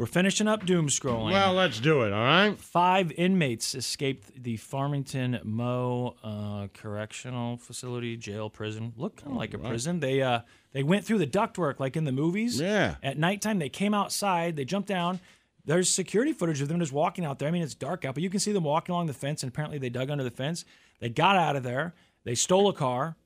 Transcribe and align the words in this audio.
We're 0.00 0.06
finishing 0.06 0.48
up 0.48 0.64
doom 0.64 0.88
scrolling. 0.88 1.32
Well, 1.32 1.52
let's 1.52 1.78
do 1.78 2.04
it, 2.04 2.12
all 2.14 2.24
right? 2.24 2.58
Five 2.58 3.12
inmates 3.12 3.74
escaped 3.74 4.42
the 4.42 4.56
Farmington 4.56 5.40
Mo 5.44 6.16
uh, 6.24 6.68
Correctional 6.72 7.58
Facility, 7.58 8.16
jail, 8.16 8.48
prison. 8.48 8.94
Look 8.96 9.18
kind 9.18 9.32
of 9.32 9.36
like 9.36 9.52
a 9.52 9.58
prison. 9.58 10.00
They 10.00 10.22
uh, 10.22 10.40
they 10.72 10.82
went 10.82 11.04
through 11.04 11.18
the 11.18 11.26
ductwork 11.26 11.80
like 11.80 11.98
in 11.98 12.04
the 12.04 12.12
movies. 12.12 12.58
Yeah. 12.58 12.94
At 13.02 13.18
nighttime, 13.18 13.58
they 13.58 13.68
came 13.68 13.92
outside. 13.92 14.56
They 14.56 14.64
jumped 14.64 14.88
down. 14.88 15.20
There's 15.66 15.90
security 15.90 16.32
footage 16.32 16.62
of 16.62 16.68
them 16.68 16.80
just 16.80 16.92
walking 16.92 17.26
out 17.26 17.38
there. 17.38 17.48
I 17.48 17.50
mean, 17.50 17.62
it's 17.62 17.74
dark 17.74 18.06
out, 18.06 18.14
but 18.14 18.22
you 18.22 18.30
can 18.30 18.40
see 18.40 18.52
them 18.52 18.64
walking 18.64 18.94
along 18.94 19.06
the 19.06 19.12
fence. 19.12 19.42
And 19.42 19.52
apparently, 19.52 19.76
they 19.76 19.90
dug 19.90 20.10
under 20.10 20.24
the 20.24 20.30
fence. 20.30 20.64
They 21.00 21.10
got 21.10 21.36
out 21.36 21.56
of 21.56 21.62
there. 21.62 21.92
They 22.24 22.34
stole 22.34 22.70
a 22.70 22.72
car. 22.72 23.16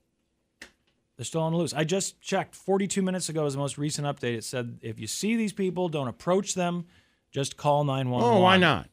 They're 1.17 1.25
still 1.25 1.41
on 1.41 1.53
the 1.53 1.57
loose. 1.57 1.73
I 1.73 1.83
just 1.85 2.19
checked 2.21 2.55
42 2.55 3.01
minutes 3.01 3.29
ago 3.29 3.45
is 3.45 3.53
the 3.53 3.59
most 3.59 3.77
recent 3.77 4.05
update. 4.05 4.35
It 4.35 4.43
said 4.43 4.79
if 4.81 4.99
you 4.99 5.07
see 5.07 5.35
these 5.35 5.53
people, 5.53 5.87
don't 5.89 6.07
approach 6.07 6.55
them. 6.55 6.85
Just 7.31 7.57
call 7.57 7.83
911. 7.83 8.37
Oh, 8.37 8.41
why 8.41 8.57
not? 8.57 8.89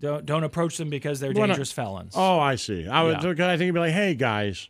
Don't 0.00 0.26
don't 0.26 0.42
approach 0.42 0.78
them 0.78 0.90
because 0.90 1.20
they're 1.20 1.30
Why 1.30 1.42
not? 1.42 1.46
dangerous 1.48 1.70
felons. 1.70 2.14
Oh, 2.16 2.38
I 2.40 2.56
see. 2.56 2.88
I 2.88 3.04
would. 3.04 3.22
Yeah. 3.22 3.30
I 3.48 3.56
think 3.56 3.66
you'd 3.66 3.74
be 3.74 3.78
like, 3.78 3.92
"Hey, 3.92 4.14
guys, 4.14 4.68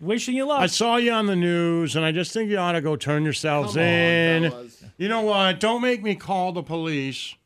Wishing 0.00 0.34
you 0.34 0.44
luck. 0.44 0.60
I 0.60 0.66
saw 0.66 0.96
you 0.96 1.12
on 1.12 1.26
the 1.26 1.36
news, 1.36 1.94
and 1.94 2.04
I 2.04 2.10
just 2.10 2.32
think 2.32 2.50
you 2.50 2.58
ought 2.58 2.72
to 2.72 2.80
go 2.80 2.96
turn 2.96 3.22
yourselves 3.22 3.76
in. 3.76 4.52
you 4.98 5.08
know 5.08 5.20
what? 5.20 5.60
Don't 5.60 5.82
make 5.82 6.02
me 6.02 6.16
call 6.16 6.50
the 6.50 6.64
police. 6.64 7.36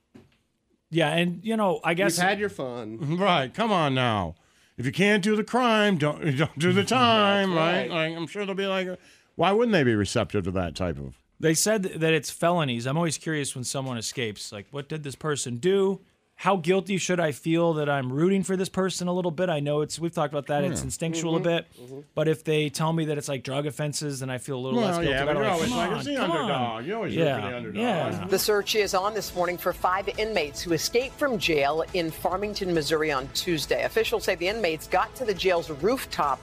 yeah, 0.91 1.11
and 1.11 1.41
you 1.45 1.59
know, 1.59 1.81
I 1.85 1.93
guess 1.93 2.13
You've 2.17 2.23
guess 2.23 2.29
had 2.31 2.39
your 2.39 2.49
fun. 2.49 3.19
Right? 3.19 3.53
Come 3.53 3.71
on 3.71 3.95
now. 3.95 4.37
If 4.79 4.87
you 4.87 4.93
can't 4.93 5.23
do 5.23 5.37
the 5.37 5.45
crime, 5.45 5.97
don't 5.97 6.37
don't 6.37 6.59
do 6.59 6.73
the 6.73 6.85
time. 6.85 7.55
right. 7.55 7.89
right. 7.89 7.91
Like 7.91 8.17
I'm 8.17 8.27
sure 8.27 8.45
they'll 8.45 8.55
be 8.55 8.67
like, 8.67 8.89
why 9.35 9.53
wouldn't 9.53 9.73
they 9.73 9.85
be 9.85 9.95
receptive 9.95 10.45
to 10.45 10.51
that 10.53 10.75
type 10.75 10.99
of? 10.99 11.19
they 11.39 11.55
said 11.55 11.83
that 11.83 12.15
it's 12.15 12.31
felonies. 12.31 12.87
I'm 12.87 12.97
always 12.97 13.19
curious 13.19 13.55
when 13.55 13.65
someone 13.65 13.99
escapes. 13.99 14.53
Like, 14.53 14.67
what 14.71 14.89
did 14.89 15.03
this 15.03 15.15
person 15.15 15.57
do? 15.57 16.01
How 16.39 16.57
guilty 16.57 16.99
should 16.99 17.19
I 17.19 17.33
feel 17.33 17.73
that 17.75 17.89
I'm 17.89 18.13
rooting 18.13 18.43
for 18.43 18.59
this 18.59 18.69
person 18.69 19.09
a 19.09 19.13
little 19.13 19.31
bit? 19.31 19.49
I 19.49 19.61
know 19.61 19.81
it's 19.81 19.99
we've 19.99 20.13
talked 20.13 20.35
about 20.35 20.47
that. 20.49 20.65
It's 20.65 20.83
instinctual 20.83 21.33
Mm-hmm. 21.41 21.49
a 21.49 21.63
bit, 21.63 21.67
but 22.15 22.29
if 22.29 22.45
they 22.45 22.69
tell 22.69 22.93
me 22.93 23.07
that 23.07 23.17
it's 23.17 23.29
like 23.29 23.43
drug 23.43 23.65
offenses, 23.67 24.21
then 24.21 24.29
I 24.29 24.37
feel 24.37 24.59
a 24.59 24.61
little 24.61 24.81
less 24.81 24.97
guilty. 24.97 25.09
yeah, 25.11 25.25
but 25.25 25.35
you're 25.35 25.45
Like, 25.45 25.53
always 25.55 25.69
come 25.71 25.79
like, 25.79 25.91
on, 25.91 25.97
it's 25.97 26.07
the 26.07 26.17
come 26.17 26.31
on. 26.31 26.37
underdog. 26.43 26.87
You 26.87 26.95
always 26.97 27.17
root 27.17 27.25
yeah, 27.25 27.41
for 27.41 27.49
the 27.51 27.57
underdog. 27.57 27.83
Yeah. 27.83 28.27
The 28.29 28.39
search 28.39 28.75
is 28.75 28.93
on 28.93 29.15
this 29.15 29.35
morning 29.35 29.57
for 29.57 29.73
five 29.73 30.11
inmates 30.19 30.61
who 30.61 30.73
escaped 30.75 31.19
from 31.19 31.39
jail 31.39 31.85
in 31.95 32.11
Farmington, 32.11 32.75
Missouri 32.75 33.11
on 33.11 33.29
Tuesday. 33.29 33.85
Officials 33.85 34.25
say 34.25 34.35
the 34.35 34.49
inmates 34.49 34.87
got 34.89 35.15
to 35.17 35.25
the 35.25 35.35
jail's 35.35 35.71
rooftop 35.71 36.39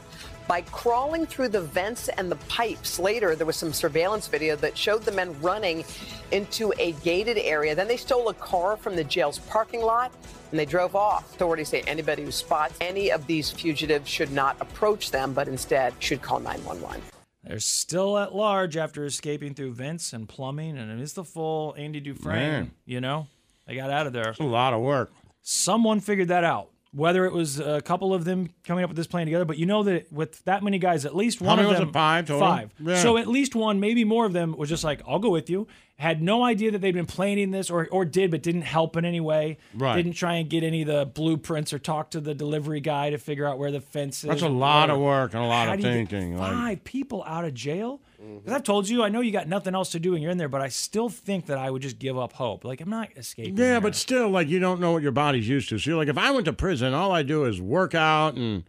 by 0.48 0.62
crawling 0.62 1.26
through 1.26 1.50
the 1.50 1.62
vents 1.62 2.10
and 2.10 2.32
the 2.32 2.36
pipes. 2.48 3.00
Later, 3.00 3.36
there 3.36 3.46
was 3.46 3.56
some 3.56 3.74
surveillance 3.74 4.28
video 4.28 4.56
that 4.58 4.78
showed 4.78 5.04
the 5.04 5.12
men 5.12 5.40
running 5.42 5.84
into 6.32 6.74
a 6.80 6.94
gated 7.04 7.38
area. 7.38 7.76
Then 7.76 7.88
they 7.88 7.98
stole 7.98 8.30
a 8.30 8.34
car 8.34 8.78
from 8.78 8.96
the 8.96 9.04
jail's 9.04 9.40
parking 9.40 9.82
lot 9.82 10.12
and 10.52 10.60
they 10.60 10.66
drove 10.66 10.96
off. 10.96 11.34
Authorities 11.34 11.70
say 11.70 11.82
anybody 11.88 12.24
who 12.24 12.32
spots 12.32 12.76
any 12.82 13.12
of 13.12 13.26
these 13.26 13.50
fugitives 13.50 14.08
should 14.08 14.32
not 14.32 14.56
approach 14.60 15.12
them, 15.12 15.34
but 15.34 15.48
instead 15.48 15.94
should 16.00 16.22
call 16.22 16.40
911. 16.40 17.02
They're 17.44 17.60
still 17.60 18.18
at 18.18 18.34
large 18.34 18.78
after 18.78 19.04
escaping 19.04 19.54
through 19.54 19.74
vents 19.74 20.14
and 20.14 20.30
plumbing, 20.30 20.78
and 20.78 20.92
it 20.92 21.02
is 21.04 21.14
the 21.14 21.26
full 21.26 21.76
Andy 21.78 22.00
Dufresne. 22.00 22.36
Man. 22.36 22.72
You 22.86 23.02
know, 23.02 23.28
they 23.68 23.76
got 23.76 23.90
out 23.90 24.08
of 24.08 24.14
there. 24.14 24.30
It's 24.30 24.40
a 24.40 24.44
lot 24.44 24.74
of 24.74 24.82
work. 24.82 25.12
Someone 25.42 26.00
figured 26.00 26.30
that 26.30 26.46
out. 26.46 26.70
Whether 26.96 27.26
it 27.26 27.34
was 27.34 27.60
a 27.60 27.82
couple 27.82 28.14
of 28.14 28.24
them 28.24 28.50
coming 28.66 28.84
up 28.84 28.90
with 28.92 28.98
this 28.98 29.08
plan 29.08 29.26
together, 29.26 29.46
but 29.46 29.58
you 29.58 29.66
know 29.66 29.82
that 29.84 30.14
with 30.14 30.44
that 30.46 30.64
many 30.64 30.78
guys, 30.78 31.06
at 31.06 31.16
least 31.16 31.40
How 31.40 31.48
one 31.48 31.56
many 31.58 31.66
of 31.66 31.72
was 31.72 31.80
them 31.80 31.90
it? 31.90 31.94
Five 31.94 32.28
total? 32.28 32.48
Five. 32.48 32.72
Yeah. 32.80 32.98
So 33.02 33.18
at 33.18 33.26
least 33.28 33.56
one, 33.56 33.80
maybe 33.80 34.04
more 34.04 34.28
of 34.28 34.34
them, 34.34 34.56
was 34.56 34.70
just 34.70 34.84
like, 34.84 35.02
"I'll 35.08 35.18
go 35.18 35.32
with 35.32 35.50
you." 35.50 35.68
Had 35.96 36.22
no 36.22 36.44
idea 36.44 36.70
that 36.72 36.82
they'd 36.82 36.92
been 36.94 37.08
planning 37.08 37.50
this, 37.50 37.72
or 37.72 37.88
or 37.92 38.06
did, 38.06 38.30
but 38.30 38.44
didn't 38.44 38.62
help 38.64 38.96
in 38.96 39.06
any 39.06 39.20
way. 39.20 39.58
Right. 39.74 39.96
Didn't 39.96 40.14
try 40.14 40.36
and 40.36 40.48
get 40.50 40.64
any 40.64 40.82
of 40.84 40.88
the 40.88 41.06
blueprints 41.06 41.74
or 41.74 41.80
talk 41.80 42.12
to 42.12 42.20
the 42.22 42.36
delivery 42.36 42.80
guy 42.80 43.10
to 43.10 43.18
figure 43.18 43.48
out 43.48 43.58
where 43.58 43.72
the 43.72 43.82
fence 43.82 44.24
is. 44.24 44.30
That's 44.30 44.42
a 44.44 44.46
or 44.46 44.50
lot 44.50 44.92
of 44.92 45.00
work 45.00 45.34
and 45.34 45.44
a 45.44 45.48
lot 45.48 45.68
How 45.68 45.74
of 45.74 45.80
do 45.82 45.88
you 45.88 45.94
get 45.94 46.10
thinking. 46.10 46.38
like- 46.38 46.52
Five 46.52 46.84
people 46.84 47.24
out 47.26 47.44
of 47.46 47.56
jail. 47.56 48.02
Mm-hmm. 48.24 48.38
Because 48.38 48.54
I've 48.54 48.64
told 48.64 48.88
you, 48.88 49.04
I 49.04 49.10
know 49.10 49.22
you 49.22 49.32
got 49.32 49.48
nothing 49.48 49.76
else 49.76 49.92
to 49.92 50.00
do 50.00 50.14
and 50.14 50.22
you're 50.22 50.32
in 50.32 50.38
there, 50.38 50.50
but 50.50 50.62
I 50.62 50.70
still 50.70 51.10
think 51.10 51.48
that 51.48 51.58
I 51.58 51.70
would 51.70 51.82
just 51.82 52.00
give 52.00 52.18
up 52.18 52.34
hope. 52.34 52.64
Like 52.64 52.80
I'm 52.80 52.90
not 52.90 53.10
escaping. 53.18 53.58
Yeah, 53.58 53.72
here. 53.72 53.82
but 53.82 53.96
still, 53.96 54.30
like 54.30 54.48
you 54.48 54.60
don't 54.60 54.80
know 54.80 54.92
what 54.94 55.04
your 55.04 55.12
body's 55.12 55.48
used 55.48 55.70
to. 55.70 55.78
So 55.78 55.90
you're 55.90 55.98
like, 55.98 56.08
if 56.08 56.18
I 56.18 56.32
went 56.32 56.46
to 56.46 56.54
prison, 56.54 56.94
all 56.94 57.12
I 57.12 57.24
do 57.24 57.46
is 57.46 57.62
work 57.62 57.94
out 57.94 58.36
and 58.36 58.64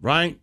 right, 0.00 0.38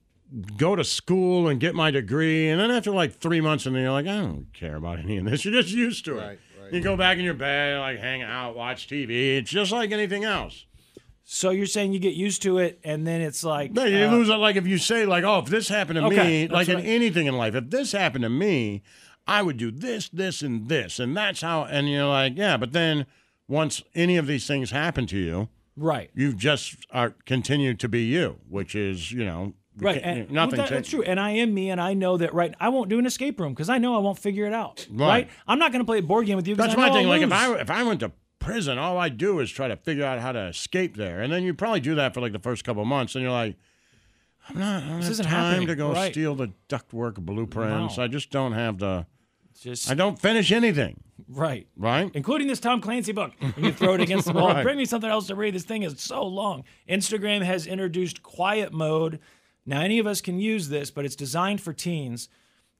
go 0.57 0.75
to 0.75 0.83
school 0.83 1.47
and 1.47 1.59
get 1.59 1.75
my 1.75 1.91
degree, 1.91 2.49
and 2.49 2.59
then 2.59 2.71
after 2.71 2.91
like 2.91 3.13
three 3.13 3.41
months, 3.41 3.65
and 3.65 3.75
then 3.75 3.83
you're 3.83 3.91
like, 3.91 4.07
I 4.07 4.17
don't 4.17 4.47
care 4.53 4.75
about 4.75 4.99
any 4.99 5.17
of 5.17 5.25
this. 5.25 5.45
You're 5.45 5.61
just 5.61 5.73
used 5.73 6.05
to 6.05 6.17
it. 6.17 6.21
Right, 6.21 6.39
right. 6.61 6.73
You 6.73 6.81
go 6.81 6.95
back 6.97 7.17
in 7.17 7.23
your 7.23 7.33
bed, 7.33 7.79
like 7.79 7.99
hang 7.99 8.21
out, 8.21 8.55
watch 8.55 8.87
TV. 8.87 9.37
It's 9.37 9.49
just 9.49 9.71
like 9.71 9.91
anything 9.91 10.23
else. 10.23 10.65
So 11.33 11.51
you're 11.51 11.65
saying 11.65 11.93
you 11.93 11.99
get 11.99 12.13
used 12.13 12.41
to 12.41 12.57
it, 12.57 12.77
and 12.83 13.07
then 13.07 13.21
it's 13.21 13.41
like 13.41 13.71
No, 13.71 13.85
you 13.85 14.05
uh, 14.05 14.11
lose 14.11 14.27
it. 14.27 14.33
Like 14.33 14.57
if 14.57 14.67
you 14.67 14.77
say, 14.77 15.05
like, 15.05 15.23
oh, 15.23 15.39
if 15.39 15.45
this 15.45 15.69
happened 15.69 15.97
to 15.99 16.05
Okay, 16.07 16.43
me, 16.43 16.47
like 16.49 16.67
in 16.67 16.81
anything 16.81 17.25
in 17.25 17.37
life, 17.37 17.55
if 17.55 17.69
this 17.69 17.93
happened 17.93 18.23
to 18.23 18.29
me, 18.29 18.81
I 19.25 19.41
would 19.41 19.55
do 19.55 19.71
this, 19.71 20.09
this, 20.09 20.41
and 20.41 20.67
this, 20.67 20.99
and 20.99 21.15
that's 21.15 21.39
how. 21.39 21.63
And 21.63 21.89
you're 21.89 22.05
like, 22.05 22.33
yeah, 22.35 22.57
but 22.57 22.73
then 22.73 23.05
once 23.47 23.81
any 23.95 24.17
of 24.17 24.27
these 24.27 24.45
things 24.45 24.71
happen 24.71 25.07
to 25.07 25.17
you, 25.17 25.47
right, 25.77 26.09
you 26.13 26.33
just 26.33 26.75
are 26.91 27.11
continue 27.25 27.75
to 27.75 27.87
be 27.87 28.01
you, 28.03 28.39
which 28.49 28.75
is 28.75 29.13
you 29.13 29.23
know 29.23 29.53
right. 29.77 30.01
And, 30.03 30.29
nothing. 30.31 30.57
well, 30.57 30.67
that- 30.67 30.73
that's 30.75 30.89
true, 30.89 31.01
and 31.01 31.17
I 31.17 31.29
am 31.31 31.53
me, 31.53 31.69
and 31.69 31.79
I 31.79 31.93
know 31.93 32.17
that. 32.17 32.33
Right, 32.33 32.53
I 32.59 32.67
won't 32.67 32.89
do 32.89 32.99
an 32.99 33.05
escape 33.05 33.39
room 33.39 33.53
because 33.53 33.69
I 33.69 33.77
know 33.77 33.95
I 33.95 33.99
won't 33.99 34.19
figure 34.19 34.47
it 34.47 34.53
out. 34.53 34.85
Right. 34.91 35.07
Right, 35.07 35.29
I'm 35.47 35.59
not 35.59 35.71
going 35.71 35.79
to 35.79 35.85
play 35.85 35.99
a 35.99 36.03
board 36.03 36.25
game 36.25 36.35
with 36.35 36.45
you. 36.49 36.55
That's 36.55 36.75
my 36.75 36.89
thing. 36.91 37.05
I'll 37.05 37.09
Like 37.09 37.21
if. 37.21 37.31
I 37.31 37.53
if 37.61 37.71
I 37.71 37.83
went 37.83 38.01
to 38.01 38.11
prison, 38.41 38.77
all 38.77 38.97
I 38.97 39.07
do 39.07 39.39
is 39.39 39.49
try 39.49 39.69
to 39.69 39.77
figure 39.77 40.03
out 40.03 40.19
how 40.19 40.33
to 40.33 40.47
escape 40.47 40.97
there, 40.97 41.21
and 41.21 41.31
then 41.31 41.43
you 41.43 41.53
probably 41.53 41.79
do 41.79 41.95
that 41.95 42.13
for 42.13 42.19
like 42.19 42.33
the 42.33 42.39
first 42.39 42.63
couple 42.65 42.81
of 42.81 42.87
months, 42.89 43.15
and 43.15 43.21
you're 43.23 43.31
like. 43.31 43.55
I'm 44.49 44.57
not. 44.57 44.81
I 44.83 44.87
don't 44.87 44.95
This 44.97 45.05
have 45.05 45.11
isn't 45.11 45.25
time 45.25 45.33
happening. 45.51 45.67
to 45.67 45.75
go 45.75 45.91
Right. 45.93 46.11
steal 46.11 46.33
the 46.33 46.51
ductwork 46.67 47.13
blueprints. 47.15 47.97
No. 47.97 48.03
I 48.03 48.07
just 48.07 48.31
don't 48.31 48.53
have 48.53 48.79
the. 48.79 49.05
just 49.61 49.89
I 49.89 49.93
don't 49.93 50.17
finish 50.19 50.51
anything. 50.51 50.99
right, 51.29 51.67
Right. 51.77 52.09
including 52.15 52.47
this 52.47 52.59
Tom 52.59 52.81
Clancy 52.81 53.11
book. 53.11 53.33
And 53.39 53.53
you 53.63 53.71
throw 53.71 53.93
it 53.93 54.01
against 54.01 54.25
the 54.25 54.33
wall. 54.41 54.47
Right. 54.47 54.63
Bring 54.63 54.77
me 54.77 54.85
something 54.85 55.09
else 55.09 55.27
to 55.27 55.35
read. 55.35 55.53
This 55.53 55.63
thing 55.63 55.83
is 55.83 56.01
so 56.01 56.25
long. 56.25 56.63
Instagram 56.89 57.43
has 57.43 57.67
introduced 57.67 58.23
quiet 58.23 58.73
mode. 58.73 59.19
Now, 59.63 59.81
any 59.81 59.99
of 59.99 60.07
us 60.07 60.21
can 60.21 60.39
use 60.39 60.69
this, 60.69 60.89
but 60.89 61.05
it's 61.05 61.15
designed 61.15 61.61
for 61.61 61.71
teens. 61.71 62.27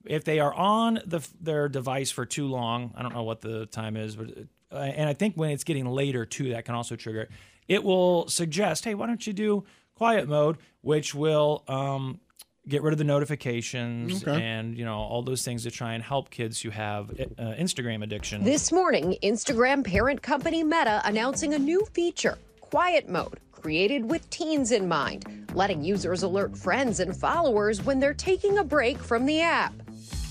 If 0.04 0.24
they 0.24 0.40
are 0.40 0.54
on 0.56 0.96
the, 1.06 1.22
their 1.40 1.70
device 1.70 2.10
for 2.10 2.26
too 2.26 2.48
long, 2.48 2.92
I 2.98 3.04
don't 3.04 3.14
know 3.14 3.22
what 3.24 3.42
the 3.42 3.68
time 3.68 3.96
is, 3.96 4.16
but 4.16 4.30
uh, 4.72 4.78
and 4.78 5.10
I 5.10 5.14
think 5.14 5.36
when 5.36 5.50
it's 5.52 5.64
getting 5.64 5.86
later 5.86 6.26
too, 6.26 6.50
that 6.50 6.66
can 6.66 6.76
also 6.76 6.96
trigger 6.96 7.22
it. 7.22 7.32
It 7.68 7.84
will 7.84 8.28
suggest, 8.28 8.86
hey, 8.86 8.96
why 8.96 9.08
don't 9.08 9.26
you 9.26 9.34
do 9.34 9.64
quiet 9.96 10.28
mode, 10.28 10.58
which 10.82 11.14
will 11.14 11.64
um, 11.68 12.20
get 12.68 12.82
rid 12.82 12.92
of 12.94 12.98
the 12.98 13.04
notifications 13.04 14.24
Okay. 14.28 14.42
and 14.42 14.78
you 14.78 14.86
know 14.86 14.98
all 14.98 15.22
those 15.22 15.44
things 15.44 15.64
to 15.64 15.72
try 15.72 15.94
and 15.94 16.04
help 16.04 16.30
kids 16.30 16.62
who 16.62 16.70
have 16.70 17.10
uh, 17.12 17.54
Instagram 17.60 18.04
addiction. 18.04 18.44
This 18.44 18.72
morning, 18.72 19.18
Instagram 19.24 19.84
parent 19.84 20.22
company 20.22 20.64
Meta 20.64 21.02
announcing 21.06 21.54
a 21.54 21.60
new 21.60 21.86
feature, 21.94 22.38
Quiet 22.62 23.10
Mode, 23.10 23.40
created 23.52 24.10
with 24.10 24.30
teens 24.30 24.72
in 24.72 24.88
mind, 24.88 25.52
letting 25.54 25.84
users 25.84 26.24
alert 26.24 26.58
friends 26.58 27.00
and 27.00 27.16
followers 27.16 27.84
when 27.84 28.00
they're 28.00 28.14
taking 28.14 28.58
a 28.58 28.64
break 28.64 28.98
from 28.98 29.26
the 29.26 29.42
app. 29.42 29.74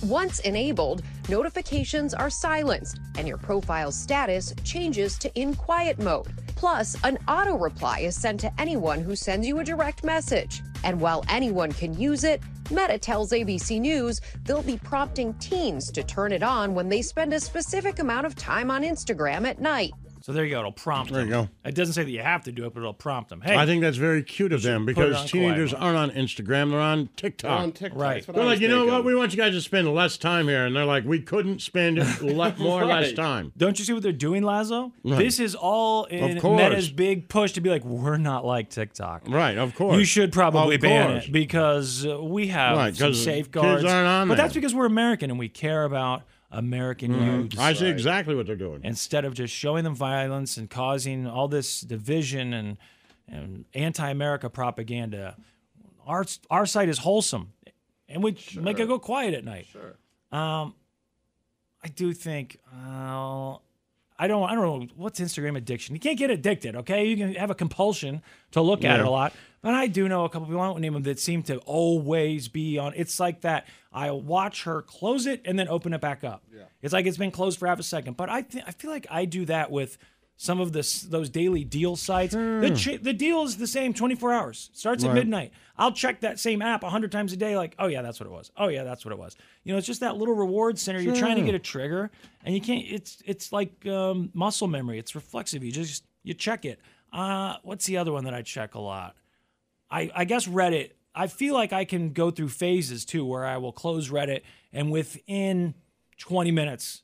Once 0.05 0.41
enabled, 0.41 1.02
notifications 1.29 2.14
are 2.14 2.31
silenced 2.31 2.99
and 3.19 3.29
your 3.29 3.37
profile 3.37 3.93
status 3.93 4.55
changes 4.64 5.19
to 5.19 5.31
in 5.38 5.55
quiet 5.55 5.99
mode. 5.99 6.29
Plus, 6.56 6.97
an 7.05 7.19
auto 7.29 7.58
reply 7.58 8.00
is 8.00 8.17
sent 8.17 8.41
to 8.41 8.52
anyone 8.58 9.00
who 9.00 9.14
sends 9.14 9.47
you 9.47 9.58
a 9.58 9.64
direct 9.64 10.02
message. 10.02 10.62
And 10.85 10.99
while 11.00 11.25
anyone 11.29 11.73
can 11.73 11.99
use 11.99 12.25
it, 12.25 12.41
Meta 12.70 12.99
tells 12.99 13.32
ABC 13.32 13.79
News 13.81 14.20
they'll 14.44 14.62
be 14.62 14.79
prompting 14.79 15.35
teens 15.35 15.91
to 15.93 16.02
turn 16.02 16.32
it 16.32 16.43
on 16.43 16.75
when 16.75 16.88
they 16.88 17.02
spend 17.02 17.35
a 17.35 17.41
specific 17.41 17.99
amount 17.99 18.26
of 18.26 18.37
time 18.37 18.70
on 18.70 18.82
Instagram 18.82 19.47
at 19.47 19.61
night. 19.61 19.93
So 20.23 20.33
there 20.33 20.45
you 20.45 20.51
go. 20.51 20.59
It'll 20.61 20.73
prompt 20.73 21.11
There 21.13 21.21
them. 21.21 21.29
you 21.29 21.35
go. 21.35 21.49
It 21.65 21.75
doesn't 21.75 21.95
say 21.95 22.05
that 22.05 22.11
you 22.11 22.21
have 22.21 22.45
to 22.45 22.53
do 22.53 22.67
it, 22.67 22.75
but 22.75 22.81
it'll 22.81 22.93
prompt 22.93 23.31
them. 23.31 23.41
Hey, 23.41 23.57
I 23.57 23.65
think 23.65 23.81
that's 23.81 23.97
very 23.97 24.23
cute 24.23 24.53
of 24.53 24.61
them 24.63 24.85
because 24.85 25.31
teenagers 25.31 25.71
quiet. 25.71 25.83
aren't 25.83 25.97
on 25.97 26.11
Instagram; 26.11 26.71
they're 26.71 26.79
on 26.81 27.09
TikTok. 27.17 27.49
They're 27.51 27.59
on 27.59 27.73
TikTok. 27.73 27.99
Right. 27.99 28.15
That's 28.17 28.29
what 28.29 28.37
They're 28.37 28.45
like, 28.45 28.61
you 28.61 28.69
know 28.69 28.85
what? 28.85 28.91
thinking. 28.91 29.07
We 29.07 29.15
want 29.15 29.33
you 29.33 29.39
guys 29.39 29.55
to 29.55 29.61
spend 29.63 29.93
less 29.95 30.19
time 30.19 30.47
here, 30.49 30.67
and 30.67 30.77
they're 30.77 30.85
like, 30.85 31.05
we 31.05 31.21
couldn't 31.21 31.63
spend 31.63 31.99
le- 32.23 32.55
more 32.59 32.83
or 32.83 32.87
less 32.87 33.13
time. 33.13 33.53
Don't 33.57 33.79
you 33.79 33.85
see 33.85 33.93
what 33.95 34.03
they're 34.03 34.13
doing, 34.13 34.43
Lazo? 34.43 34.93
This 35.05 35.41
is 35.41 35.55
all 35.55 36.05
in 36.05 36.37
Of 36.37 36.43
course. 36.43 36.59
Meta's 36.59 36.91
big 36.91 37.29
push 37.29 37.53
to 37.53 37.61
be 37.63 37.71
like, 37.71 37.85
we're 37.85 38.19
not 38.19 38.45
like 38.45 38.69
TikTok. 38.69 39.23
Right, 39.27 39.57
of 39.57 39.75
course. 39.75 39.97
You 39.97 40.05
should 40.05 40.33
probably 40.33 40.75
Of 40.75 40.83
ban 40.83 41.11
course. 41.13 41.25
it 41.27 41.33
because 41.33 42.07
uh, 42.07 42.23
we 42.23 42.49
have 42.49 42.77
Right, 42.77 42.95
some 42.95 43.09
'cause 43.09 43.25
safeguards. 43.25 43.83
kids 43.83 43.91
aren't 43.93 44.07
on 44.09 44.29
but 44.29 44.35
there. 44.37 44.45
that's 44.45 44.55
because 44.55 44.75
we're 44.75 44.85
American 44.87 45.31
and 45.31 45.39
we 45.39 45.49
care 45.49 45.85
about 45.85 46.25
American 46.50 47.14
youths. 47.14 47.58
I 47.58 47.73
see 47.73 47.88
exactly 47.88 48.35
what 48.35 48.47
they're 48.47 48.56
doing. 48.56 48.81
Instead 48.85 49.25
of 49.25 49.35
just 49.35 49.55
showing 49.55 49.85
them 49.85 49.94
violence 49.94 50.56
and 50.56 50.69
causing 50.69 51.26
all 51.26 51.49
this 51.49 51.81
division 51.81 52.52
and, 52.52 52.76
and 53.29 53.64
anti-America 53.75 54.50
propaganda, 54.50 55.37
our 56.06 56.25
our 56.50 56.67
site 56.67 56.88
is 56.88 56.99
wholesome, 56.99 57.52
and 58.08 58.23
we 58.23 58.37
make 58.56 58.81
it 58.81 58.88
go 58.88 58.99
quiet 58.99 59.35
at 59.35 59.44
night. 59.44 59.67
Sure. 59.70 59.97
Um, 60.32 60.75
I 61.82 61.88
do 61.88 62.12
think. 62.12 62.58
Uh, 62.73 63.56
I 64.19 64.26
don't. 64.26 64.50
I 64.50 64.55
don't 64.55 64.64
know 64.64 64.87
what's 64.97 65.20
Instagram 65.20 65.56
addiction. 65.56 65.94
You 65.94 66.00
can't 66.00 66.19
get 66.19 66.31
addicted. 66.31 66.76
Okay, 66.76 67.06
you 67.06 67.17
can 67.17 67.35
have 67.35 67.50
a 67.50 67.55
compulsion 67.55 68.23
to 68.50 68.61
look 68.61 68.85
at 68.85 69.00
it 69.00 69.06
a 69.06 69.11
lot. 69.11 69.32
But 69.62 69.75
I 69.75 69.89
do 69.89 70.09
know 70.09 70.25
a 70.25 70.29
couple 70.31 70.47
people. 70.47 70.61
I 70.62 70.69
won't 70.69 70.81
name 70.81 70.95
them 70.95 71.03
that 71.03 71.19
seem 71.21 71.43
to 71.45 71.59
always 71.59 72.49
be 72.49 72.79
on. 72.79 72.93
It's 72.97 73.21
like 73.21 73.43
that. 73.43 73.67
I 73.93 74.11
watch 74.11 74.65
her 74.65 74.83
close 74.83 75.27
it 75.27 75.43
and 75.45 75.59
then 75.59 75.69
open 75.69 75.93
it 75.93 76.01
back 76.01 76.25
up. 76.25 76.45
Yeah. 76.55 76.62
It's 76.83 76.93
like 76.95 77.07
it's 77.07 77.19
been 77.19 77.31
closed 77.31 77.59
for 77.59 77.67
half 77.67 77.79
a 77.79 77.83
second. 77.83 78.17
But 78.17 78.31
I 78.31 78.43
think 78.43 78.65
I 78.67 78.71
feel 78.71 78.91
like 78.91 79.07
I 79.11 79.25
do 79.27 79.45
that 79.47 79.71
with 79.71 79.99
some 80.39 80.59
of 80.61 80.73
this 80.73 81.03
those 81.03 81.29
daily 81.29 81.65
deal 81.65 81.97
sites. 81.97 82.33
The 82.33 82.73
ch- 82.75 83.03
the 83.03 83.12
deal 83.12 83.43
is 83.43 83.59
the 83.59 83.67
same 83.67 83.93
24 83.93 84.33
hours. 84.33 84.71
Starts 84.73 85.05
at 85.05 85.11
Hmm. 85.11 85.17
Midnight. 85.17 85.53
I'll 85.77 85.93
check 85.93 86.21
that 86.21 86.39
same 86.39 86.62
app 86.62 86.83
100 86.83 87.12
times 87.12 87.35
a 87.35 87.37
day 87.37 87.59
like, 87.59 87.75
"Oh 87.79 87.87
yeah, 87.89 88.01
that's 88.01 88.19
what 88.19 88.27
it 88.27 88.33
was. 88.33 88.51
Oh 88.57 88.69
yeah, 88.69 88.85
that's 88.85 89.05
what 89.05 89.12
it 89.12 89.19
was." 89.19 89.37
You 89.65 89.73
know, 89.73 89.79
it's 89.79 89.87
just 89.87 90.01
that 90.01 90.17
little 90.17 90.35
reward 90.35 90.79
center. 90.79 91.01
You're 91.01 91.15
trying 91.17 91.37
to 91.37 91.43
get 91.43 91.55
a 91.55 91.59
trigger 91.59 92.11
and 92.45 92.55
you 92.55 92.62
can't 92.62 92.87
it's 92.89 93.23
it's 93.27 93.53
like 93.53 93.85
um, 93.87 94.31
muscle 94.33 94.69
memory. 94.69 94.99
It's 94.99 95.15
reflexive. 95.15 95.62
You 95.62 95.73
just 95.73 96.05
you 96.23 96.33
check 96.33 96.65
it. 96.65 96.81
Uh, 97.12 97.57
what's 97.62 97.85
the 97.85 97.99
other 97.99 98.12
one 98.12 98.25
that 98.25 98.33
I 98.35 98.41
check 98.41 98.75
a 98.75 98.81
lot? 98.81 99.17
I, 99.91 100.11
I 100.15 100.25
guess 100.25 100.47
Reddit. 100.47 100.91
I 101.15 101.27
feel 101.27 101.55
like 101.55 101.73
I 101.73 101.85
can 101.85 102.13
go 102.13 102.31
through 102.31 102.51
phases 102.51 103.05
too, 103.05 103.25
where 103.25 103.45
I 103.45 103.57
will 103.57 103.73
close 103.73 104.11
Reddit 104.11 104.43
and 104.73 104.91
within 104.93 105.75
20 106.19 106.51
minutes, 106.53 107.03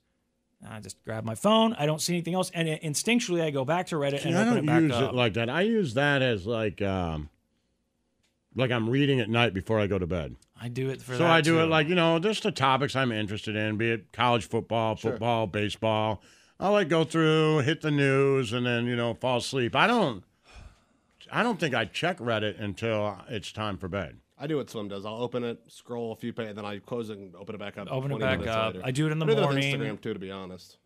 I 0.69 0.79
just 0.81 1.03
grab 1.05 1.25
my 1.25 1.35
phone. 1.35 1.75
I 1.75 1.87
don't 1.87 2.01
see 2.01 2.15
anything 2.15 2.35
else, 2.35 2.51
and 2.55 2.69
instinctually 2.69 3.43
I 3.43 3.51
go 3.51 3.65
back 3.65 3.87
to 3.89 3.97
Reddit 3.97 4.23
See, 4.23 4.29
and 4.29 4.39
I 4.39 4.43
open 4.43 4.55
don't 4.55 4.65
it 4.65 4.67
back 4.67 4.83
use 4.83 4.93
up. 4.93 5.13
it 5.13 5.17
like 5.17 5.35
that. 5.35 5.51
I 5.51 5.63
use 5.63 5.95
that 5.95 6.23
as 6.23 6.47
like, 6.47 6.81
um, 6.83 7.29
like 8.55 8.71
I'm 8.71 8.89
reading 8.89 9.21
at 9.21 9.29
night 9.29 9.53
before 9.55 9.81
I 9.81 9.87
go 9.87 9.99
to 9.99 10.07
bed. 10.07 10.37
I 10.61 10.69
do 10.69 10.89
it 10.89 11.03
for 11.03 11.13
So 11.13 11.19
that 11.19 11.31
I 11.31 11.41
do 11.41 11.55
too. 11.55 11.61
it 11.61 11.67
like 11.67 11.89
you 11.89 11.95
know, 11.95 12.19
just 12.19 12.43
the 12.45 12.53
topics 12.53 12.97
I'm 12.97 13.13
interested 13.13 13.57
in, 13.57 13.77
be 13.77 13.91
it 13.91 14.13
college 14.13 14.49
football, 14.49 14.97
football, 14.97 15.47
baseball. 15.47 16.23
I'll 16.59 16.73
like 16.73 16.89
go 16.89 17.05
through, 17.05 17.59
hit 17.59 17.83
the 17.83 17.91
news, 17.91 18.53
and 18.55 18.65
then 18.65 18.87
you 18.87 18.97
know 18.97 19.13
fall 19.15 19.39
asleep. 19.39 19.75
I 19.77 19.87
don't. 19.87 20.23
I 21.31 21.43
don't 21.43 21.59
think 21.59 21.75
I 21.75 21.85
check 21.85 22.19
Reddit 22.19 22.61
until 22.61 23.19
it's 23.29 23.53
time 23.53 23.79
for 23.79 23.89
bed. 23.89 24.19
I 24.39 24.47
do 24.47 24.59
what 24.59 24.69
Slim 24.69 24.89
does. 24.89 25.07
I'll 25.07 25.23
open 25.23 25.45
it, 25.45 25.61
scroll 25.69 26.13
a 26.13 26.17
few 26.17 26.33
pages, 26.33 26.57
then 26.57 26.65
I 26.67 26.79
close 26.79 27.09
it 27.09 27.17
and 27.19 27.35
open 27.37 27.55
it 27.55 27.59
back 27.59 27.79
up. 27.79 27.89
Open 27.91 28.13
it 28.13 28.21
back 28.21 28.47
up. 28.47 28.75
later. 28.75 28.87
I 28.87 28.91
do 28.91 29.07
it 29.07 29.13
in 29.13 29.19
the 29.19 29.25
I 29.25 29.29
do 29.29 29.35
that 29.37 29.49
with 29.49 29.57
morning. 29.57 29.81
Instagram 29.81 30.01
too, 30.01 30.13
to 30.13 30.19
be 30.19 30.31
honest. 30.31 30.77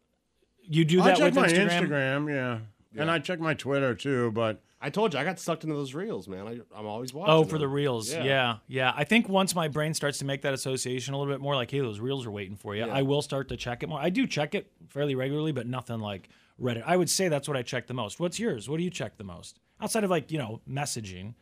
you 0.62 0.84
do 0.84 1.00
I 1.02 1.06
that 1.06 1.16
check 1.16 1.34
with 1.34 1.34
my 1.34 1.48
Instagram. 1.48 1.88
Instagram, 1.88 2.62
yeah. 2.94 3.02
and 3.02 3.10
I 3.10 3.18
check 3.18 3.40
my 3.40 3.54
Twitter 3.54 3.94
too. 3.96 4.30
But 4.30 4.62
I 4.80 4.88
told 4.90 5.14
you 5.14 5.20
I 5.20 5.24
got 5.24 5.40
sucked 5.40 5.64
into 5.64 5.74
those 5.74 5.94
reels, 5.94 6.28
man. 6.28 6.46
I, 6.46 6.60
I'm 6.78 6.86
always 6.86 7.12
watching. 7.12 7.34
Oh, 7.34 7.44
for 7.44 7.58
the 7.58 7.66
reels. 7.66 8.12
Yeah. 8.12 8.58
yeah. 8.68 8.92
I 8.96 9.02
think 9.02 9.28
once 9.28 9.54
my 9.54 9.66
brain 9.66 9.94
starts 9.94 10.18
to 10.18 10.24
make 10.24 10.42
that 10.42 10.54
association 10.54 11.12
a 11.12 11.18
little 11.18 11.32
bit 11.32 11.40
more, 11.40 11.56
like, 11.56 11.72
hey, 11.72 11.80
those 11.80 11.98
reels 11.98 12.26
are 12.26 12.30
waiting 12.30 12.56
for 12.56 12.76
you, 12.76 12.84
I 12.84 13.02
will 13.02 13.22
start 13.22 13.48
to 13.48 13.56
check 13.56 13.82
it 13.82 13.88
more. 13.88 14.00
I 14.00 14.10
do 14.10 14.28
check 14.28 14.54
it 14.54 14.70
fairly 14.88 15.16
regularly, 15.16 15.50
but 15.50 15.66
nothing 15.66 15.98
like 15.98 16.28
Reddit. 16.60 16.84
I 16.86 16.96
would 16.96 17.10
say 17.10 17.28
that's 17.28 17.48
what 17.48 17.56
I 17.56 17.62
check 17.62 17.88
the 17.88 17.94
most. 17.94 18.20
What's 18.20 18.38
yours? 18.38 18.68
What 18.68 18.76
do 18.76 18.84
you 18.84 18.90
check 18.90 19.16
the 19.16 19.24
most? 19.24 19.58
Outside 19.82 20.04
of 20.04 20.10
like, 20.10 20.30
you 20.30 20.38
know, 20.38 20.60
messaging. 20.68 21.34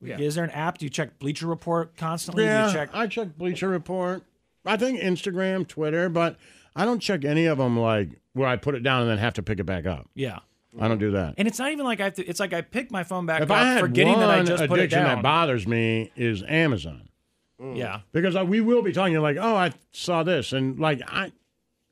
Is 0.00 0.36
there 0.36 0.44
an 0.44 0.50
app? 0.50 0.78
Do 0.78 0.86
you 0.86 0.90
check 0.90 1.18
Bleacher 1.18 1.46
Report 1.46 1.96
constantly? 1.96 2.44
yeah, 2.44 2.72
check 2.72 2.90
I 2.92 3.06
check 3.08 3.36
Bleacher 3.36 3.68
Report. 3.68 4.22
I 4.64 4.76
think 4.76 5.00
Instagram, 5.00 5.66
Twitter, 5.66 6.08
but 6.08 6.36
I 6.76 6.84
don't 6.84 7.00
check 7.00 7.24
any 7.24 7.46
of 7.46 7.58
them 7.58 7.78
like 7.78 8.10
where 8.32 8.46
I 8.48 8.56
put 8.56 8.74
it 8.76 8.82
down 8.84 9.02
and 9.02 9.10
then 9.10 9.18
have 9.18 9.34
to 9.34 9.42
pick 9.42 9.58
it 9.58 9.64
back 9.64 9.86
up. 9.86 10.08
Yeah. 10.14 10.38
I 10.78 10.86
don't 10.86 10.98
do 10.98 11.10
that. 11.12 11.34
And 11.38 11.48
it's 11.48 11.58
not 11.58 11.72
even 11.72 11.84
like 11.84 12.00
I 12.00 12.04
have 12.04 12.14
to 12.14 12.24
it's 12.26 12.38
like 12.38 12.52
I 12.52 12.60
pick 12.60 12.92
my 12.92 13.02
phone 13.02 13.26
back 13.26 13.40
If 13.42 13.50
up 13.50 13.56
I 13.56 13.64
had 13.64 13.80
forgetting 13.80 14.12
one 14.12 14.20
that 14.20 14.30
I 14.30 14.42
just 14.44 14.66
put 14.66 14.78
it 14.78 14.82
addiction 14.84 15.02
down. 15.02 15.16
that 15.16 15.22
bothers 15.22 15.66
me 15.66 16.12
is 16.14 16.44
Amazon. 16.46 17.08
yeah. 17.74 18.00
because 18.12 18.36
I, 18.36 18.42
we 18.44 18.60
will 18.60 18.82
be 18.82 18.92
talking 18.92 19.12
you're 19.14 19.22
like, 19.22 19.38
oh, 19.40 19.56
I 19.56 19.72
saw 19.90 20.22
this, 20.22 20.52
and 20.52 20.78
like 20.78 21.00
I, 21.08 21.32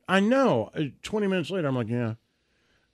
I 0.09 0.21
know. 0.21 0.71
Uh, 0.77 0.83
Twenty 1.03 1.27
minutes 1.27 1.51
later, 1.51 1.67
I'm 1.67 1.75
like, 1.75 1.89
yeah, 1.89 2.15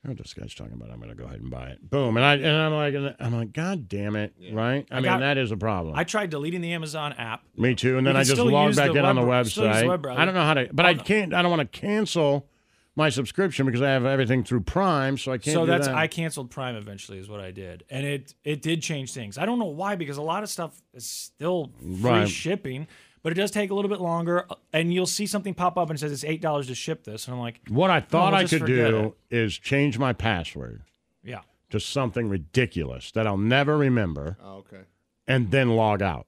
I 0.05 0.09
what 0.09 0.19
this 0.19 0.35
guy's 0.35 0.53
talking 0.53 0.73
about. 0.73 0.91
I'm 0.91 0.99
gonna 0.99 1.15
go 1.15 1.25
ahead 1.25 1.41
and 1.41 1.49
buy 1.51 1.69
it. 1.69 1.89
Boom, 1.89 2.17
and 2.17 2.27
I 2.27 2.35
and 2.35 2.47
I'm 2.47 2.73
like, 2.73 3.17
I'm 3.21 3.33
like, 3.35 3.53
God 3.53 3.89
damn 3.89 4.17
it, 4.17 4.35
right? 4.53 4.85
I, 4.91 4.95
mean, 4.97 5.05
got- 5.05 5.21
that 5.21 5.39
is 5.39 5.53
a 5.53 5.57
problem. 5.57 5.95
I 5.97 6.03
tried 6.03 6.31
deleting 6.31 6.61
the 6.61 6.73
Amazon 6.73 7.13
app. 7.13 7.43
Me 7.57 7.75
too. 7.77 7.99
And 7.99 8.07
then 8.07 8.17
I 8.17 8.25
just 8.25 8.41
logged 8.41 8.75
back 8.77 8.91
in 8.91 8.99
on 9.05 9.15
the 9.15 9.23
web- 9.23 9.45
use 9.47 9.55
the 9.55 9.63
website. 9.63 9.87
web. 9.89 10.07
I 10.07 10.25
don't 10.25 10.35
know 10.35 10.43
how 10.43 10.55
to, 10.55 10.69
but 10.73 10.87
I 10.87 10.91
I'll- 10.91 10.97
can't. 10.97 11.33
I 11.33 11.41
don't 11.43 11.53
want 11.53 11.71
to 11.73 11.81
cancel 11.81 12.49
my 12.97 13.09
subscription 13.11 13.65
because 13.65 13.81
I 13.81 13.91
have 13.91 14.05
everything 14.05 14.43
through 14.43 14.63
Prime, 14.63 15.17
so 15.19 15.31
I 15.33 15.39
can't. 15.39 15.55
so 15.55 15.65
do 15.65 15.71
that's 15.71 15.87
that. 15.87 15.95
I 15.97 16.09
canceled 16.09 16.51
Prime 16.51 16.75
eventually 16.75 17.19
is 17.19 17.29
what 17.29 17.39
I 17.41 17.53
did, 17.53 17.85
and 17.89 18.05
it 18.05 18.35
it 18.45 18.61
did 18.61 18.83
change 18.83 19.13
things. 19.13 19.39
I 19.39 19.47
don't 19.47 19.61
know 19.61 19.67
why 19.67 19.95
because 19.95 20.17
a 20.17 20.23
lot 20.23 20.43
of 20.43 20.51
stuff 20.51 20.83
is 20.95 21.07
still 21.07 21.71
free 21.81 21.97
Right. 22.11 22.29
shipping, 22.29 22.89
but 23.23 23.33
it 23.33 23.37
does 23.37 23.51
take 23.51 23.71
a 23.71 23.75
little 23.75 23.89
bit 23.89 24.01
longer. 24.01 24.45
Uh, 24.51 24.55
and 24.73 24.93
you'll 24.93 25.07
see 25.07 25.27
something 25.27 25.55
pop 25.55 25.77
up 25.77 25.89
and 25.91 25.97
it 25.99 26.01
says 26.01 26.13
it's 26.13 26.25
eight 26.25 26.41
dollars 26.41 26.67
to 26.69 26.75
ship 26.75 27.05
this, 27.05 27.27
and 27.27 27.35
I'm 27.35 27.41
like, 27.41 27.61
What 27.69 27.91
I 27.91 27.99
oh, 27.99 28.01
thought 28.01 28.33
we'll 28.33 28.41
I 28.43 28.45
could 28.47 28.67
do 28.67 29.15
is 29.31 29.57
change 29.59 29.99
my 29.99 30.13
password 30.13 30.83
yeah, 31.23 31.41
to 31.71 31.79
something 31.81 32.29
ridiculous 32.29 33.11
that 33.13 33.27
I'll 33.27 33.37
never 33.37 33.77
remember, 33.79 34.37
Oh, 34.43 34.57
okay. 34.59 34.83
and 35.27 35.51
then 35.51 35.71
log 35.77 36.03
out. 36.03 36.27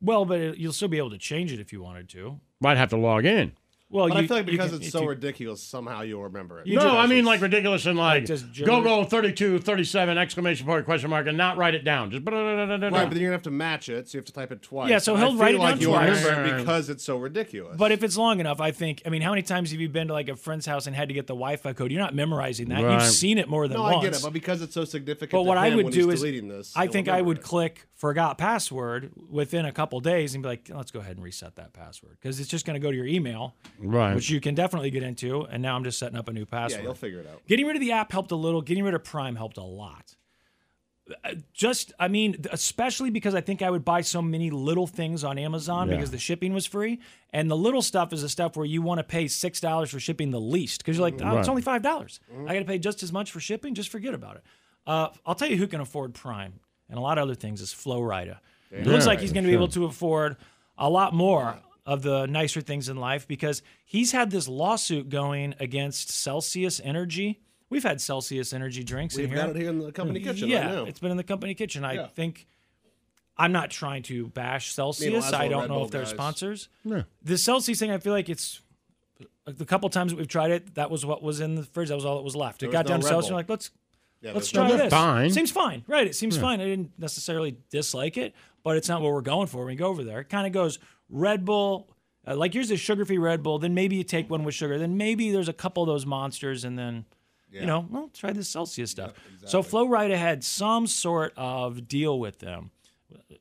well, 0.00 0.24
but 0.24 0.40
it, 0.40 0.58
you'll 0.58 0.72
still 0.72 0.88
be 0.88 0.98
able 0.98 1.10
to 1.10 1.18
change 1.18 1.52
it 1.52 1.60
if 1.60 1.72
you 1.72 1.82
wanted 1.82 2.08
to. 2.10 2.40
I'd 2.64 2.76
have 2.76 2.90
to 2.90 2.96
log 2.96 3.24
in. 3.24 3.52
Well, 3.92 4.06
But 4.08 4.18
you, 4.18 4.22
I 4.22 4.26
feel 4.28 4.36
like 4.36 4.46
because 4.46 4.70
can- 4.70 4.82
it's 4.82 4.90
so 4.92 5.02
you- 5.02 5.08
ridiculous, 5.08 5.60
somehow 5.62 6.02
you'll 6.02 6.22
remember 6.22 6.60
it. 6.60 6.66
You 6.68 6.76
no, 6.76 6.82
just- 6.82 6.94
I 6.94 7.06
mean 7.06 7.24
like 7.24 7.40
ridiculous 7.40 7.86
and 7.86 7.98
like, 7.98 8.24
just 8.24 8.46
go 8.64 8.80
go 8.82 9.02
32, 9.02 9.58
37, 9.58 10.16
exclamation 10.16 10.64
point, 10.64 10.84
question 10.84 11.10
mark, 11.10 11.26
and 11.26 11.36
not 11.36 11.56
write 11.56 11.74
it 11.74 11.82
down. 11.84 12.10
Just 12.12 12.24
Right, 12.24 12.34
but 12.34 12.90
then 13.10 13.10
you're 13.20 13.28
gonna 13.28 13.32
have 13.32 13.42
to 13.42 13.50
match 13.50 13.88
it, 13.88 14.08
so 14.08 14.16
you 14.16 14.20
have 14.20 14.26
to 14.26 14.32
type 14.32 14.52
it 14.52 14.62
twice. 14.62 14.90
Yeah, 14.90 14.98
so 14.98 15.16
he'll 15.16 15.36
write 15.36 15.54
it 15.56 15.58
like 15.58 15.74
down 15.74 15.80
you'll 15.80 15.92
twice. 15.92 16.24
remember 16.24 16.54
it 16.54 16.58
because 16.58 16.88
it's 16.88 17.02
so 17.04 17.16
ridiculous. 17.16 17.76
But 17.76 17.90
if 17.92 18.04
it's 18.04 18.16
long 18.16 18.38
enough, 18.40 18.60
I 18.60 18.70
think. 18.70 19.02
I 19.06 19.08
mean, 19.08 19.22
how 19.22 19.30
many 19.30 19.42
times 19.42 19.72
have 19.72 19.80
you 19.80 19.88
been 19.88 20.06
to 20.08 20.12
like 20.12 20.28
a 20.28 20.36
friend's 20.36 20.66
house 20.66 20.86
and 20.86 20.94
had 20.94 21.08
to 21.08 21.14
get 21.14 21.26
the 21.26 21.34
Wi-Fi 21.34 21.72
code? 21.72 21.90
You're 21.90 22.00
not 22.00 22.14
memorizing 22.14 22.68
that. 22.68 22.82
Right. 22.84 22.92
You've 22.94 23.02
seen 23.10 23.38
it 23.38 23.48
more 23.48 23.66
than 23.66 23.76
no, 23.78 23.82
once. 23.82 23.96
I 23.96 24.02
get 24.02 24.14
it, 24.16 24.22
but 24.22 24.32
because 24.32 24.62
it's 24.62 24.74
so 24.74 24.84
significant. 24.84 25.32
But 25.32 25.38
to 25.38 25.48
what 25.48 25.58
I 25.58 25.68
him 25.68 25.76
would 25.76 25.84
when 25.86 25.92
do 25.92 26.06
he's 26.06 26.14
is, 26.14 26.20
deleting 26.20 26.48
this, 26.48 26.72
I 26.76 26.86
think 26.86 27.08
I 27.08 27.20
would 27.20 27.38
it. 27.38 27.42
click 27.42 27.86
forgot 28.00 28.38
password 28.38 29.12
within 29.28 29.66
a 29.66 29.72
couple 29.72 30.00
days 30.00 30.34
and 30.34 30.42
be 30.42 30.48
like, 30.48 30.70
let's 30.74 30.90
go 30.90 31.00
ahead 31.00 31.16
and 31.16 31.22
reset 31.24 31.54
that 31.56 31.74
password 31.74 32.16
because 32.18 32.40
it's 32.40 32.48
just 32.48 32.64
going 32.64 32.74
to 32.74 32.80
go 32.80 32.90
to 32.90 32.96
your 32.96 33.06
email, 33.06 33.54
Right. 33.78 34.14
which 34.14 34.30
you 34.30 34.40
can 34.40 34.54
definitely 34.54 34.90
get 34.90 35.02
into. 35.02 35.42
And 35.44 35.62
now 35.62 35.76
I'm 35.76 35.84
just 35.84 35.98
setting 35.98 36.16
up 36.16 36.26
a 36.26 36.32
new 36.32 36.46
password. 36.46 36.70
Yeah, 36.70 36.76
password. 36.78 36.84
you'll 36.84 36.94
figure 36.94 37.20
it 37.20 37.26
out. 37.28 37.46
Getting 37.46 37.66
rid 37.66 37.76
of 37.76 37.80
the 37.80 37.92
app 37.92 38.10
helped 38.10 38.30
a 38.30 38.36
little. 38.36 38.62
Getting 38.62 38.84
rid 38.84 38.94
of 38.94 39.04
Prime 39.04 39.36
helped 39.36 39.58
a 39.58 39.62
lot. 39.62 40.16
Uh, 41.24 41.34
Just, 41.52 41.92
I 41.98 42.06
mean, 42.08 42.36
especially 42.52 43.10
because 43.10 43.34
I 43.34 43.40
think 43.42 43.62
I 43.62 43.68
would 43.70 43.84
buy 43.84 44.00
so 44.00 44.22
many 44.22 44.48
little 44.50 44.86
things 44.86 45.22
on 45.24 45.38
Amazon 45.38 45.88
Yeah. 45.88 45.96
because 45.96 46.10
the 46.12 46.18
shipping 46.18 46.54
was 46.54 46.66
free, 46.66 47.00
and 47.32 47.50
the 47.50 47.56
little 47.56 47.82
stuff 47.82 48.12
is 48.12 48.22
the 48.22 48.28
stuff 48.28 48.56
where 48.56 48.64
you 48.64 48.80
want 48.80 48.98
to 49.00 49.04
pay 49.04 49.26
six 49.28 49.60
dollars 49.60 49.90
for 49.90 49.98
shipping 50.00 50.30
the 50.30 50.40
least 50.40 50.78
because 50.78 50.96
you're 50.96 51.06
like, 51.10 51.20
oh, 51.22 51.38
it's 51.38 51.48
only 51.48 51.62
five 51.62 51.82
dollars. 51.82 52.20
I 52.46 52.54
got 52.54 52.60
to 52.60 52.64
pay 52.64 52.78
just 52.78 53.02
as 53.02 53.12
much 53.12 53.30
for 53.32 53.40
shipping. 53.40 53.74
Just 53.74 53.88
forget 53.90 54.14
about 54.14 54.36
it. 54.36 54.44
Uh, 54.86 55.08
I'll 55.26 55.34
tell 55.34 55.50
you 55.50 55.56
who 55.56 55.66
can 55.66 55.80
afford 55.80 56.14
Prime 56.14 56.54
and 56.90 56.98
a 56.98 57.00
lot 57.00 57.16
of 57.16 57.22
other 57.22 57.34
things 57.34 57.60
is 57.60 57.72
Flo 57.72 58.00
Rida. 58.00 58.38
It 58.70 58.86
looks 58.86 59.06
like 59.06 59.20
he's 59.20 59.32
going 59.32 59.44
to 59.44 59.48
be 59.48 59.54
able 59.54 59.68
to 59.68 59.84
afford 59.86 60.36
a 60.78 60.88
lot 60.88 61.14
more 61.14 61.58
of 61.86 62.02
the 62.02 62.26
nicer 62.26 62.60
things 62.60 62.88
in 62.88 62.96
life 62.96 63.26
because 63.26 63.62
he's 63.84 64.12
had 64.12 64.30
this 64.30 64.46
lawsuit 64.46 65.08
going 65.08 65.54
against 65.58 66.10
Celsius 66.10 66.80
Energy. 66.84 67.40
We've 67.68 67.82
had 67.82 68.00
Celsius 68.00 68.52
Energy 68.52 68.84
drinks 68.84 69.16
We've 69.16 69.24
in 69.24 69.30
here. 69.30 69.40
got 69.40 69.50
it 69.50 69.56
here 69.56 69.70
in 69.70 69.78
the 69.78 69.92
company 69.92 70.20
hmm. 70.20 70.26
kitchen 70.26 70.48
Yeah, 70.48 70.66
right 70.66 70.74
now. 70.74 70.84
it's 70.84 71.00
been 71.00 71.10
in 71.10 71.16
the 71.16 71.24
company 71.24 71.54
kitchen. 71.54 71.84
I 71.84 71.94
Yeah. 71.94 72.06
think 72.06 72.46
I'm 73.36 73.52
not 73.52 73.70
trying 73.70 74.02
to 74.04 74.26
bash 74.28 74.72
Celsius. 74.72 75.32
I 75.32 75.48
don't 75.48 75.62
Red 75.62 75.68
know 75.70 75.76
Bull 75.76 75.84
if 75.86 75.90
they're 75.90 76.02
guys. 76.02 76.10
sponsors. 76.10 76.68
Yeah. 76.84 77.02
The 77.22 77.38
Celsius 77.38 77.78
thing, 77.78 77.90
I 77.90 77.98
feel 77.98 78.12
like 78.12 78.28
it's 78.28 78.60
the 79.46 79.64
couple 79.64 79.88
times 79.88 80.12
that 80.12 80.18
we've 80.18 80.28
tried 80.28 80.50
it, 80.50 80.74
that 80.74 80.90
was 80.90 81.06
what 81.06 81.22
was 81.22 81.40
in 81.40 81.54
the 81.54 81.62
fridge. 81.62 81.88
That 81.88 81.94
was 81.94 82.04
all 82.04 82.16
that 82.16 82.22
was 82.22 82.36
left. 82.36 82.62
It 82.62 82.70
got 82.70 82.84
was 82.84 82.90
down 82.90 83.00
to 83.00 83.06
Red 83.06 83.10
Celsius. 83.10 83.28
Bull. 83.28 83.36
We're 83.36 83.40
like, 83.40 83.48
let's 83.48 83.70
Yeah, 84.20 84.32
let's 84.32 84.50
try 84.50 84.68
they're 84.68 84.78
this. 84.78 84.92
fine. 84.92 85.30
Seems 85.30 85.50
fine, 85.50 85.82
right? 85.86 86.06
It 86.06 86.14
seems 86.14 86.36
fine. 86.36 86.60
I 86.60 86.64
didn't 86.64 86.92
necessarily 86.98 87.56
dislike 87.70 88.18
it, 88.18 88.34
but 88.62 88.76
it's 88.76 88.88
not 88.88 89.00
what 89.00 89.12
we're 89.12 89.22
going 89.22 89.46
for 89.46 89.58
when 89.58 89.68
we 89.68 89.76
go 89.76 89.86
over 89.86 90.04
there. 90.04 90.20
It 90.20 90.28
kind 90.28 90.46
of 90.46 90.52
goes 90.52 90.78
Red 91.08 91.44
Bull. 91.44 91.88
Uh, 92.26 92.36
like 92.36 92.54
yours 92.54 92.70
is 92.70 92.78
sugar-free 92.80 93.16
Red 93.16 93.42
Bull. 93.42 93.58
Then 93.58 93.72
maybe 93.72 93.96
you 93.96 94.04
take 94.04 94.28
one 94.28 94.44
with 94.44 94.54
sugar. 94.54 94.78
Then 94.78 94.98
maybe 94.98 95.30
there's 95.30 95.48
a 95.48 95.54
couple 95.54 95.82
of 95.82 95.86
those 95.86 96.04
monsters, 96.04 96.64
and 96.64 96.78
then 96.78 97.06
you 97.50 97.66
know, 97.66 97.86
well, 97.90 98.10
try 98.14 98.32
this 98.32 98.48
Celsius 98.48 98.90
stuff. 98.90 99.12
So 99.46 99.62
Flo 99.62 99.86
Rida 99.86 100.16
had 100.16 100.44
some 100.44 100.86
sort 100.86 101.32
of 101.36 101.88
deal 101.88 102.18
with 102.20 102.38
them, 102.38 102.70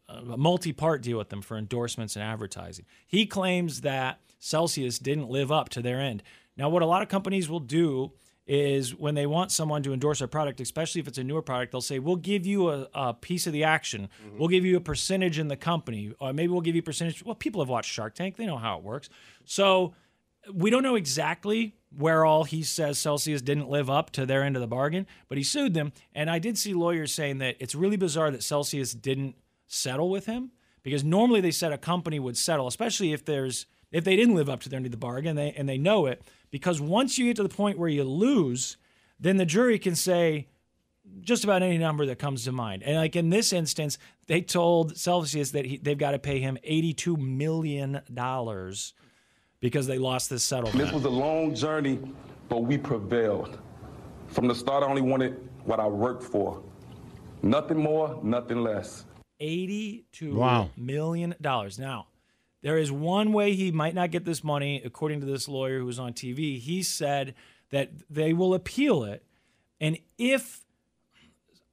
a 0.08 0.38
multi-part 0.38 1.02
deal 1.02 1.18
with 1.18 1.30
them 1.30 1.42
for 1.42 1.58
endorsements 1.58 2.16
and 2.16 2.24
advertising. 2.24 2.86
He 3.06 3.26
claims 3.26 3.82
that 3.82 4.20
Celsius 4.40 4.98
didn't 4.98 5.30
live 5.30 5.52
up 5.52 5.70
to 5.70 5.82
their 5.82 6.00
end. 6.00 6.24
Now, 6.58 6.70
what 6.70 6.82
a 6.82 6.88
lot 6.88 7.02
of 7.04 7.10
companies 7.10 7.50
will 7.50 7.60
do 7.60 8.14
is 8.50 8.96
when 8.96 9.14
they 9.14 9.28
want 9.28 9.52
someone 9.52 9.84
to 9.84 9.94
endorse 9.94 10.22
a 10.22 10.28
product, 10.28 10.60
especially 10.60 11.00
if 11.00 11.08
it's 11.08 11.20
a 11.20 11.24
newer 11.24 11.44
product, 11.44 11.72
they'll 11.72 11.82
say, 11.82 12.00
"We'll 12.00 12.16
give 12.16 12.48
you 12.48 12.70
a, 12.70 12.88
a 12.96 13.14
piece 13.14 13.46
of 13.46 13.54
the 13.54 13.64
action. 13.64 14.10
Mm-hmm. 14.26 14.40
We'll 14.40 14.48
give 14.48 14.66
you 14.66 14.76
a 14.76 14.82
percentage 14.82 15.38
in 15.38 15.50
the 15.50 15.56
company, 15.56 16.14
or 16.20 16.34
maybe 16.34 16.52
we'll 16.52 16.62
give 16.62 16.76
you 16.76 16.80
a 16.80 16.84
percentage." 16.84 17.24
Well, 17.24 17.36
people 17.36 17.62
have 17.62 17.70
watched 17.70 17.92
Shark 17.92 18.16
Tank; 18.16 18.38
they 18.38 18.48
know 18.48 18.58
how 18.58 18.80
it 18.80 18.84
works. 18.84 19.08
So 19.46 19.94
we 20.52 20.72
don't 20.72 20.82
know 20.82 20.96
exactly 20.96 21.76
where 21.96 22.26
all 22.26 22.44
he 22.44 22.64
says 22.64 22.98
Celsius 22.98 23.42
didn't 23.42 23.70
live 23.70 23.90
up 23.90 24.10
to 24.12 24.26
their 24.26 24.44
end 24.44 24.56
of 24.56 24.62
the 24.62 24.68
bargain, 24.68 25.06
but 25.28 25.38
he 25.38 25.44
sued 25.44 25.76
them. 25.76 25.92
And 26.14 26.30
I 26.30 26.40
did 26.40 26.58
see 26.58 26.74
lawyers 26.74 27.14
saying 27.14 27.38
that 27.40 27.56
it's 27.60 27.76
really 27.76 27.98
bizarre 27.98 28.32
that 28.32 28.44
Celsius 28.44 28.94
didn't 28.94 29.36
settle 29.68 30.10
with 30.10 30.26
him 30.26 30.52
because 30.82 31.04
normally 31.04 31.42
they 31.42 31.52
said 31.52 31.72
a 31.72 31.78
company 31.78 32.20
would 32.20 32.38
settle, 32.38 32.68
especially 32.68 33.14
if 33.14 33.26
there's 33.26 33.68
if 33.92 34.04
they 34.04 34.16
didn't 34.16 34.36
live 34.36 34.50
up 34.50 34.60
to 34.62 34.70
their 34.70 34.78
end 34.78 34.86
of 34.86 34.92
the 34.92 34.98
bargain 34.98 35.36
they, 35.36 35.52
and 35.52 35.68
they 35.68 35.78
know 35.78 36.06
it. 36.06 36.22
Because 36.52 36.82
once 36.82 37.18
you 37.18 37.26
get 37.26 37.36
to 37.38 37.44
the 37.44 37.50
point 37.50 37.78
where 37.78 37.90
you 37.90 38.04
lose, 38.04 38.78
then 39.20 39.38
the 39.38 39.46
jury 39.46 39.78
can 39.80 39.96
say 39.96 40.48
just 41.22 41.44
about 41.44 41.62
any 41.64 41.78
number 41.78 42.06
that 42.06 42.20
comes 42.20 42.44
to 42.46 42.52
mind. 42.52 42.84
And 42.84 42.96
like 42.98 43.16
in 43.16 43.30
this 43.30 43.52
instance, 43.54 43.98
they 44.28 44.42
told 44.42 44.98
Celsius 44.98 45.52
that 45.52 45.66
he, 45.66 45.78
they've 45.78 45.98
got 45.98 46.12
to 46.12 46.20
pay 46.20 46.40
him 46.40 46.58
$82 46.68 47.18
million 47.18 48.02
because 49.60 49.88
they 49.88 49.98
lost 49.98 50.30
this 50.30 50.44
settlement. 50.44 50.78
This 50.78 50.92
was 50.94 51.06
a 51.06 51.10
long 51.10 51.54
journey, 51.54 52.00
but 52.48 52.64
we 52.64 52.78
prevailed. 52.78 53.60
From 54.28 54.48
the 54.48 54.56
start, 54.56 54.84
I 54.84 54.88
only 54.88 55.02
wanted 55.02 55.50
what 55.66 55.80
I 55.80 55.88
worked 55.88 56.24
for. 56.24 56.62
Nothing 57.42 57.78
more, 57.78 58.20
nothing 58.24 58.62
less. 58.64 59.06
eighty-two 59.40 60.36
Wow. 60.36 60.70
million 60.78 61.34
dollars. 61.42 61.80
Now, 61.80 62.08
there 62.62 62.78
is 62.78 62.92
one 62.92 63.32
way 63.32 63.54
he 63.54 63.72
might 63.72 63.96
not 63.96 64.12
get 64.12 64.26
this 64.26 64.44
money, 64.44 64.82
according 64.84 65.22
to 65.22 65.26
this 65.26 65.48
lawyer 65.48 65.80
who 65.80 65.86
was 65.86 66.00
on 66.00 66.14
TV. 66.14 66.60
He 66.60 66.84
said 66.84 67.36
that 67.70 67.92
they 68.10 68.34
will 68.34 68.54
appeal 68.54 69.04
it, 69.04 69.24
and 69.80 69.98
if 70.18 70.66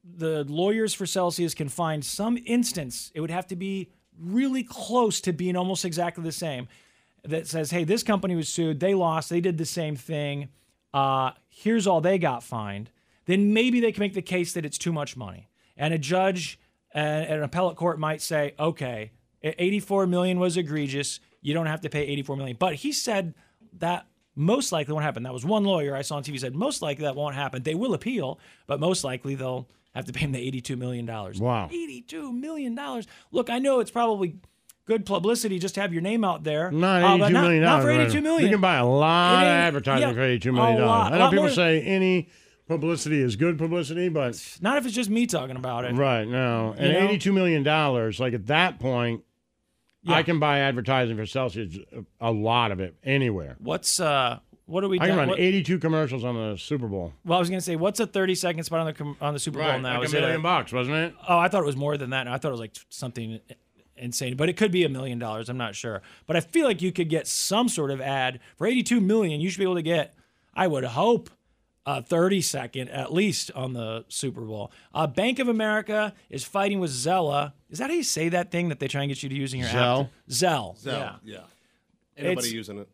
the 0.05 0.45
lawyers 0.45 0.95
for 0.95 1.07
Celsius 1.07 1.55
can 1.55 1.69
find 1.69 2.05
some 2.05 2.39
instance, 2.47 3.11
it 3.15 3.21
would 3.21 3.31
have 3.31 3.47
to 3.49 3.57
be 3.57 3.91
really 4.19 4.63
close 4.63 5.21
to 5.23 5.33
being 5.33 5.57
almost 5.57 5.85
exactly 5.85 6.23
the 6.23 6.33
same. 6.33 6.69
That 7.25 7.49
says, 7.49 7.73
"Hey, 7.73 7.83
this 7.83 8.05
company 8.05 8.37
was 8.37 8.49
sued. 8.49 8.79
They 8.79 8.95
lost. 8.95 9.31
They 9.31 9.41
did 9.41 9.59
the 9.59 9.67
same 9.67 9.97
thing. 9.97 10.49
Uh, 10.95 11.33
here's 11.49 11.87
all 11.87 12.01
they 12.01 12.19
got 12.19 12.45
fined." 12.45 12.91
Then 13.25 13.53
maybe 13.53 13.81
they 13.81 13.91
can 13.91 14.01
make 14.01 14.15
the 14.15 14.23
case 14.23 14.53
that 14.53 14.65
it's 14.65 14.79
too 14.79 14.93
much 14.93 15.17
money, 15.17 15.49
and 15.77 15.93
a 15.93 15.99
judge 15.99 16.61
and 16.93 17.25
an 17.25 17.43
appellate 17.43 17.77
court 17.77 17.99
might 17.99 18.23
say, 18.23 18.55
"Okay, 18.61 19.11
84 19.43 20.07
million 20.07 20.39
was 20.39 20.57
egregious. 20.57 21.21
You 21.43 21.55
don't 21.55 21.67
have 21.67 21.81
to 21.83 21.89
pay 21.91 22.03
84 22.03 22.37
million. 22.37 22.57
But 22.59 22.75
he 22.75 22.93
said 22.93 23.35
that 23.79 24.07
most 24.35 24.73
likely 24.73 24.93
won't 24.93 25.05
happen. 25.05 25.23
That 25.23 25.33
was 25.33 25.45
one 25.45 25.65
lawyer 25.65 25.95
I 25.97 26.03
saw 26.03 26.17
on 26.17 26.23
TV 26.25 26.39
said 26.39 26.55
most 26.55 26.83
likely 26.83 27.05
that 27.05 27.17
won't 27.17 27.35
happen. 27.35 27.63
They 27.63 27.75
will 27.75 27.95
appeal, 27.95 28.39
but 28.67 28.81
most 28.81 29.05
likely 29.05 29.35
they'll 29.35 29.69
have 29.95 30.05
to 30.07 30.13
pay 30.13 30.21
him 30.21 30.33
the 30.33 30.39
82 30.47 30.77
million 30.77 31.07
dollars. 31.07 31.41
Wow. 31.41 31.69
82 31.71 32.33
million 32.33 32.75
dollars. 32.75 33.07
Look, 33.33 33.49
I 33.49 33.59
know 33.59 33.81
it's 33.81 33.91
probably 33.91 34.37
good 34.87 35.07
publicity 35.07 35.59
just 35.59 35.75
to 35.77 35.81
have 35.81 35.93
your 35.93 36.03
name 36.03 36.23
out 36.25 36.45
there. 36.45 36.71
Not 36.71 37.03
uh, 37.03 37.07
eighty-two 37.15 37.19
but 37.19 37.33
million 37.33 37.63
not, 37.63 37.69
dollars. 37.81 37.85
not 37.87 37.93
for 37.93 37.99
right? 37.99 38.09
82 38.09 38.21
million. 38.21 38.43
You 38.51 38.55
can 38.57 38.61
buy 38.61 38.77
a 38.77 38.87
lot 38.87 39.43
It 39.43 39.47
of 39.47 39.53
advertising 39.53 40.09
yeah, 40.09 40.15
for 40.15 40.21
eighty-two 40.23 40.53
million 40.53 40.83
a 40.83 40.87
lot. 40.87 41.09
dollars. 41.09 41.13
I 41.15 41.19
know 41.19 41.31
people 41.31 41.45
more- 41.47 41.53
say 41.55 41.81
any 41.83 42.29
publicity 42.69 43.21
is 43.21 43.37
good 43.37 43.59
publicity, 43.59 44.09
but 44.09 44.41
Not 44.61 44.79
if 44.79 44.87
it's 44.87 44.95
just 44.95 45.11
me 45.11 45.27
talking 45.27 45.57
about 45.57 45.85
it. 45.85 45.95
right 45.95 46.27
now, 46.27 46.73
and 46.77 46.87
You 46.87 46.93
know? 46.93 46.99
eighty-two 47.09 47.33
million 47.33 47.63
dollars, 47.63 48.19
like 48.21 48.35
at 48.35 48.47
that 48.47 48.79
point, 48.79 49.23
Yeah. 50.03 50.15
I 50.15 50.23
can 50.23 50.39
buy 50.39 50.59
advertising 50.61 51.17
for 51.17 51.27
Celsius, 51.27 51.79
a 52.21 52.31
lot 52.33 52.71
of 52.73 52.81
it 52.81 52.97
anywhere. 53.05 53.57
What's 53.59 54.01
uh 54.01 54.39
what 54.67 54.83
are 54.83 54.89
we 54.89 54.97
I 54.99 55.07
can 55.07 55.09
done- 55.11 55.19
run 55.19 55.29
what- 55.29 55.39
eighty-two 55.41 55.79
commercials 55.79 56.25
on 56.25 56.35
the 56.35 56.57
Super 56.59 56.89
Bowl. 56.89 57.13
Well, 57.25 57.37
I 57.37 57.41
was 57.41 57.49
going 57.49 57.59
to 57.61 57.65
say 57.65 57.77
what's 57.77 58.01
a 58.01 58.07
30 58.07 58.35
second 58.35 58.65
spot 58.65 58.81
on 58.81 58.87
the 58.87 58.93
com- 58.95 59.17
on 59.21 59.33
the 59.33 59.39
Super 59.39 59.61
Bowl 59.61 59.69
Right, 59.69 59.81
now? 59.81 59.99
like 59.99 60.07
Is 60.09 60.15
a 60.15 60.19
it 60.19 60.21
million 60.23 60.43
bucks, 60.43 60.73
wasn't 60.73 60.97
it? 60.97 61.15
Oh, 61.29 61.39
I 61.39 61.49
thought 61.49 61.63
it 61.63 61.67
was 61.67 61.77
more 61.77 61.97
than 61.97 62.11
that. 62.11 62.27
I 62.27 62.37
thought 62.39 62.49
it 62.49 62.53
was 62.53 62.61
like 62.61 62.75
something 62.89 63.39
insane, 63.97 64.37
but 64.37 64.49
it 64.49 64.57
could 64.57 64.73
be 64.73 64.85
a 64.85 64.89
million 64.89 65.19
dollars. 65.21 65.49
I'm 65.49 65.57
not 65.57 65.75
sure, 65.77 66.03
but 66.27 66.37
I 66.37 66.41
feel 66.41 66.67
like 66.67 66.83
you 66.83 66.91
could 66.93 67.09
get 67.09 67.27
some 67.29 67.69
sort 67.69 67.91
of 67.93 68.01
ad 68.01 68.41
for 68.57 68.67
82 68.67 69.01
million. 69.01 69.41
You 69.41 69.49
should 69.51 69.59
be 69.59 69.65
able 69.65 69.77
to 69.77 69.83
get, 69.83 70.15
I 70.53 70.67
would 70.67 70.85
hope, 70.85 71.31
a 71.87 72.03
30 72.03 72.41
second 72.41 72.89
at 72.89 73.13
least 73.13 73.51
on 73.53 73.73
the 73.73 74.05
Super 74.09 74.41
Bowl. 74.43 74.73
Uh, 74.93 75.07
Bank 75.07 75.39
of 75.39 75.49
America 75.49 76.13
is 76.29 76.43
fighting 76.45 76.81
with 76.81 76.91
Zella. 76.91 77.55
Is 77.71 77.79
that 77.79 77.91
how 77.91 77.95
you 77.97 78.03
say 78.03 78.29
that 78.31 78.51
thing 78.51 78.69
that 78.71 78.81
they 78.81 78.89
try 78.89 79.03
and 79.03 79.09
get 79.09 79.23
you 79.23 79.29
to 79.29 79.35
use 79.35 79.55
in 79.55 79.61
your 79.61 79.69
Zelle? 79.69 80.05
app? 80.07 80.11
Zelle. 80.29 80.79
Zell, 80.79 80.99
Yeah. 80.99 81.17
yeah. 81.25 81.39
Anybody 82.17 82.49
It's- 82.49 82.53
using 82.53 82.79
it? 82.81 82.89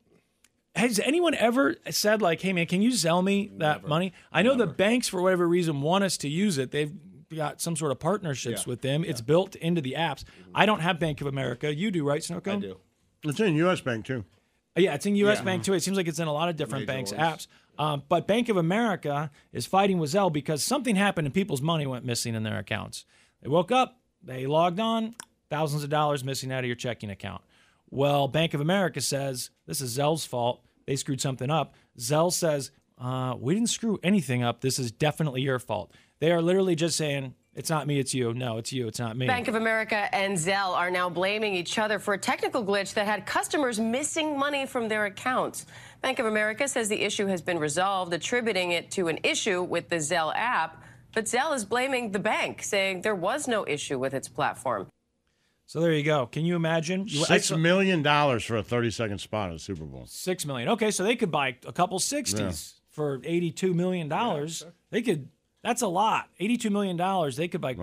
Has 0.75 0.99
anyone 1.01 1.35
ever 1.35 1.77
said 1.91 2.23
like, 2.23 2.41
"Hey 2.41 2.53
man, 2.55 2.65
can 2.67 2.81
you 2.81 2.93
sell 2.93 3.21
me 3.21 3.51
that 3.59 3.87
money?" 3.87 4.15
I 4.33 4.41
know 4.41 4.55
the 4.57 4.67
banks, 4.67 5.07
for 5.07 5.21
whatever 5.21 5.47
reason, 5.47 5.83
want 5.83 6.03
us 6.03 6.17
to 6.19 6.29
use 6.31 6.57
it. 6.57 6.71
They've 6.71 6.93
got 7.35 7.61
some 7.61 7.77
sort 7.77 7.93
of 7.93 7.99
partnerships 7.99 8.63
Yeah. 8.67 8.71
with 8.71 8.81
them. 8.81 9.05
It's 9.05 9.21
built 9.21 9.55
into 9.57 9.83
the 9.83 9.93
apps. 9.99 10.25
I 10.55 10.65
don't 10.65 10.81
have 10.81 10.99
Bank 10.99 11.21
of 11.21 11.27
America. 11.27 11.75
You 11.75 11.91
do, 11.91 12.05
right, 12.05 12.23
Snowcone? 12.23 12.57
I 12.57 12.61
do. 12.61 12.79
It's 13.25 13.39
in 13.39 13.55
U.S. 13.57 13.83
Bank 13.83 14.07
too. 14.07 14.25
Yeah, 14.77 14.95
it's 14.95 15.07
in 15.07 15.17
U.S. 15.17 15.39
Yeah. 15.39 15.45
Bank 15.45 15.65
too. 15.65 15.75
It 15.75 15.83
seems 15.83 15.97
like 15.97 16.09
it's 16.09 16.19
in 16.19 16.29
a 16.29 16.33
lot 16.33 16.49
of 16.49 16.57
different 16.57 16.87
Major 16.87 16.97
banks' 16.97 17.13
apps. 17.13 17.47
Um, 17.79 18.03
but 18.09 18.27
Bank 18.27 18.49
of 18.49 18.57
America 18.57 19.31
is 19.53 19.67
fighting 19.67 19.99
with 19.99 20.13
Zelle 20.13 20.33
because 20.33 20.63
something 20.63 20.97
happened 20.97 21.27
and 21.27 21.35
people's 21.35 21.63
money 21.63 21.87
went 21.87 22.05
missing 22.05 22.35
in 22.35 22.43
their 22.43 22.59
accounts. 22.59 23.05
They 23.43 23.49
woke 23.49 23.73
up, 23.73 24.01
they 24.23 24.47
logged 24.47 24.79
on, 24.79 25.15
thousands 25.51 25.83
of 25.83 25.91
dollars 25.91 26.23
missing 26.23 26.53
out 26.53 26.61
of 26.61 26.67
your 26.67 26.77
checking 26.77 27.11
account. 27.11 27.43
Well, 27.91 28.29
Bank 28.29 28.55
of 28.55 28.61
America 28.61 29.01
says 29.01 29.51
this 29.67 29.81
is 29.81 29.97
Zelle's 29.99 30.25
fault. 30.25 30.65
They 30.87 30.97
screwed 30.97 31.21
something 31.21 31.51
up. 31.51 31.75
Zelle 31.99 32.33
says, 32.33 32.71
uh, 32.99 33.35
we 33.39 33.55
didn't 33.55 33.71
screw 33.71 33.99
anything 34.03 34.43
up. 34.43 34.61
This 34.61 34.79
is 34.79 34.93
definitely 34.93 35.43
your 35.43 35.59
fault. 35.59 35.93
They 36.21 36.31
are 36.31 36.41
literally 36.41 36.75
just 36.75 36.97
saying, 36.97 37.35
it's 37.55 37.69
not 37.71 37.87
me, 37.87 37.99
it's 37.99 38.15
you. 38.15 38.33
No, 38.35 38.59
it's 38.59 38.73
you, 38.73 38.87
it's 38.89 38.99
not 38.99 39.17
me. 39.17 39.27
Bank 39.27 39.49
of 39.49 39.55
America 39.55 40.09
and 40.15 40.37
Zelle 40.37 40.75
are 40.75 40.91
now 40.91 41.09
blaming 41.11 41.55
each 41.55 41.79
other 41.79 41.99
for 41.99 42.15
a 42.15 42.19
technical 42.19 42.65
glitch 42.65 42.95
that 42.95 43.07
had 43.07 43.27
customers 43.27 43.79
missing 43.79 44.39
money 44.39 44.67
from 44.67 44.89
their 44.89 45.05
accounts. 45.07 45.67
Bank 46.01 46.19
of 46.19 46.27
America 46.27 46.67
says 46.67 46.89
the 46.89 47.03
issue 47.03 47.27
has 47.27 47.43
been 47.43 47.59
resolved, 47.59 48.13
attributing 48.13 48.73
it 48.73 48.91
to 48.93 49.09
an 49.09 49.19
issue 49.23 49.63
with 49.63 49.89
the 49.89 49.97
Zelle 49.97 50.33
app. 50.35 50.83
But 51.15 51.27
Zelle 51.27 51.55
is 51.55 51.65
blaming 51.65 52.13
the 52.13 52.19
bank, 52.19 52.63
saying 52.63 53.03
there 53.03 53.15
was 53.15 53.47
no 53.47 53.67
issue 53.67 53.99
with 53.99 54.15
its 54.15 54.29
platform. 54.29 54.87
So 55.67 55.81
there 55.81 55.93
you 55.93 56.03
go. 56.03 56.27
Can 56.27 56.45
you 56.45 56.57
imagine? 56.57 57.07
You- 57.07 57.25
I 57.29 57.39
million 57.57 58.03
dollars 58.03 58.45
for 58.45 58.57
a 58.57 58.63
thirty-second 58.63 59.19
spot 59.19 59.51
at 59.51 59.53
the 59.55 59.59
Super 59.59 59.85
Bowl. 59.85 60.05
Six 60.07 60.45
million. 60.45 60.69
Okay, 60.71 60.91
so 60.91 61.03
they 61.05 61.17
could 61.17 61.31
buy 61.31 61.57
a 61.67 61.73
couple 61.73 61.99
sixties 61.99 62.75
for 62.91 63.21
eighty-two 63.25 63.73
million 63.75 64.09
dollars. 64.09 64.65
They 64.91 65.03
could. 65.03 65.29
That's 65.63 65.83
a 65.83 65.87
lot. 65.87 66.29
Eighty-two 66.41 66.71
million 66.71 66.97
dollars. 66.97 67.37
They 67.37 67.49
could 67.49 67.61
buy 67.61 67.75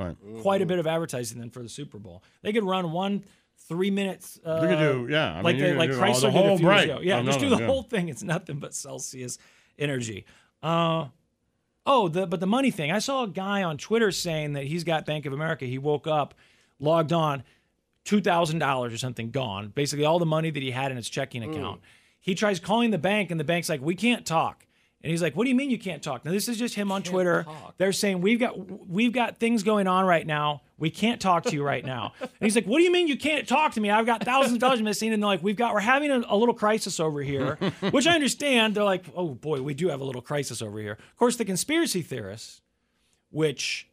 quite 0.41 0.62
a 0.62 0.65
bit 0.65 0.79
of 0.79 0.88
advertising 0.88 1.39
then 1.39 1.50
for 1.50 1.63
the 1.63 1.69
Super 1.69 1.98
Bowl. 1.98 2.24
They 2.41 2.51
could 2.53 2.63
run 2.65 2.91
one 2.91 3.24
three 3.67 3.91
minutes. 3.91 4.39
Uh, 4.45 4.59
You 4.62 4.67
could 4.67 4.79
do- 4.79 5.07
yeah, 5.12 5.31
I 5.31 5.36
mean, 5.36 5.43
like 5.43 5.57
they, 5.59 5.74
like 5.74 5.89
Chrysler 5.91 6.21
the 6.21 6.27
did 6.31 6.36
a 6.36 6.48
whole 6.48 6.57
few. 6.57 7.00
Yeah, 7.01 7.19
Oh, 7.19 7.24
just 7.24 7.39
do 7.39 7.50
the 7.50 7.57
yeah. 7.57 7.65
whole 7.67 7.83
thing. 7.83 8.09
It's 8.09 8.24
nothing 8.24 8.57
but 8.59 8.74
Celsius 8.74 9.38
energy. 9.77 10.25
Uh, 10.63 11.07
oh, 11.86 12.07
the 12.09 12.27
but 12.27 12.39
the 12.39 12.48
money 12.48 12.71
thing. 12.71 12.91
I 12.91 13.00
saw 13.00 13.24
a 13.24 13.27
guy 13.27 13.63
on 13.63 13.77
Twitter 13.77 14.12
saying 14.12 14.53
that 14.53 14.65
he's 14.65 14.83
got 14.83 15.05
Bank 15.05 15.25
of 15.25 15.33
America. 15.33 15.65
He 15.65 15.77
woke 15.77 16.07
up, 16.07 16.33
logged 16.79 17.13
on, 17.13 17.43
two 18.03 18.19
thousand 18.21 18.59
dollars 18.59 18.93
or 18.93 18.98
something 18.98 19.31
gone. 19.31 19.69
Basically, 19.69 20.03
all 20.05 20.19
the 20.19 20.25
money 20.25 20.50
that 20.51 20.63
he 20.63 20.71
had 20.71 20.91
in 20.91 20.98
his 20.98 21.09
checking 21.09 21.43
account. 21.43 21.79
He 22.19 22.36
tries 22.36 22.59
calling 22.59 22.91
the 22.91 22.98
bank, 22.98 23.31
and 23.31 23.39
the 23.39 23.45
bank's 23.45 23.69
like, 23.69 23.81
"We 23.81 23.95
can't 23.95 24.25
talk." 24.25 24.65
And 25.01 25.11
he's 25.11 25.21
like, 25.21 25.35
"What 25.35 25.45
do 25.45 25.49
you 25.49 25.55
mean 25.55 25.69
you 25.69 25.79
can't 25.79 26.03
talk?" 26.03 26.25
Now 26.25 26.31
this 26.31 26.49
is 26.49 26.57
just 26.57 26.75
him 26.75 26.91
on 26.91 27.03
Twitter. 27.03 27.45
They're 27.77 27.93
saying 27.93 28.19
we've 28.19 28.39
got 28.39 28.87
we've 28.87 29.13
got 29.13 29.37
things 29.37 29.63
going 29.63 29.87
on 29.87 30.05
right 30.05 30.27
now. 30.27 30.61
We 30.77 30.89
can't 30.89 31.21
talk 31.21 31.43
to 31.45 31.53
you 31.53 31.63
right 31.63 31.85
now. 31.85 32.13
and 32.21 32.29
he's 32.41 32.55
like, 32.55 32.65
"What 32.65 32.79
do 32.79 32.83
you 32.83 32.91
mean 32.91 33.07
you 33.07 33.17
can't 33.17 33.47
talk 33.47 33.73
to 33.73 33.81
me? 33.81 33.89
I've 33.89 34.05
got 34.05 34.23
thousands 34.23 34.55
of 34.55 34.59
dollars 34.59 34.81
missing." 34.81 35.13
And 35.13 35.23
they're 35.23 35.27
like, 35.27 35.43
"We've 35.43 35.55
got 35.55 35.73
we're 35.73 35.79
having 35.79 36.11
a, 36.11 36.21
a 36.27 36.35
little 36.35 36.53
crisis 36.53 36.99
over 36.99 37.21
here," 37.21 37.55
which 37.91 38.07
I 38.07 38.13
understand. 38.13 38.75
They're 38.75 38.83
like, 38.83 39.05
"Oh 39.15 39.29
boy, 39.29 39.61
we 39.61 39.73
do 39.73 39.87
have 39.87 40.01
a 40.01 40.03
little 40.03 40.21
crisis 40.21 40.61
over 40.61 40.79
here." 40.79 40.93
Of 40.93 41.17
course, 41.17 41.37
the 41.37 41.45
conspiracy 41.45 42.01
theorists, 42.01 42.61
which 43.29 43.87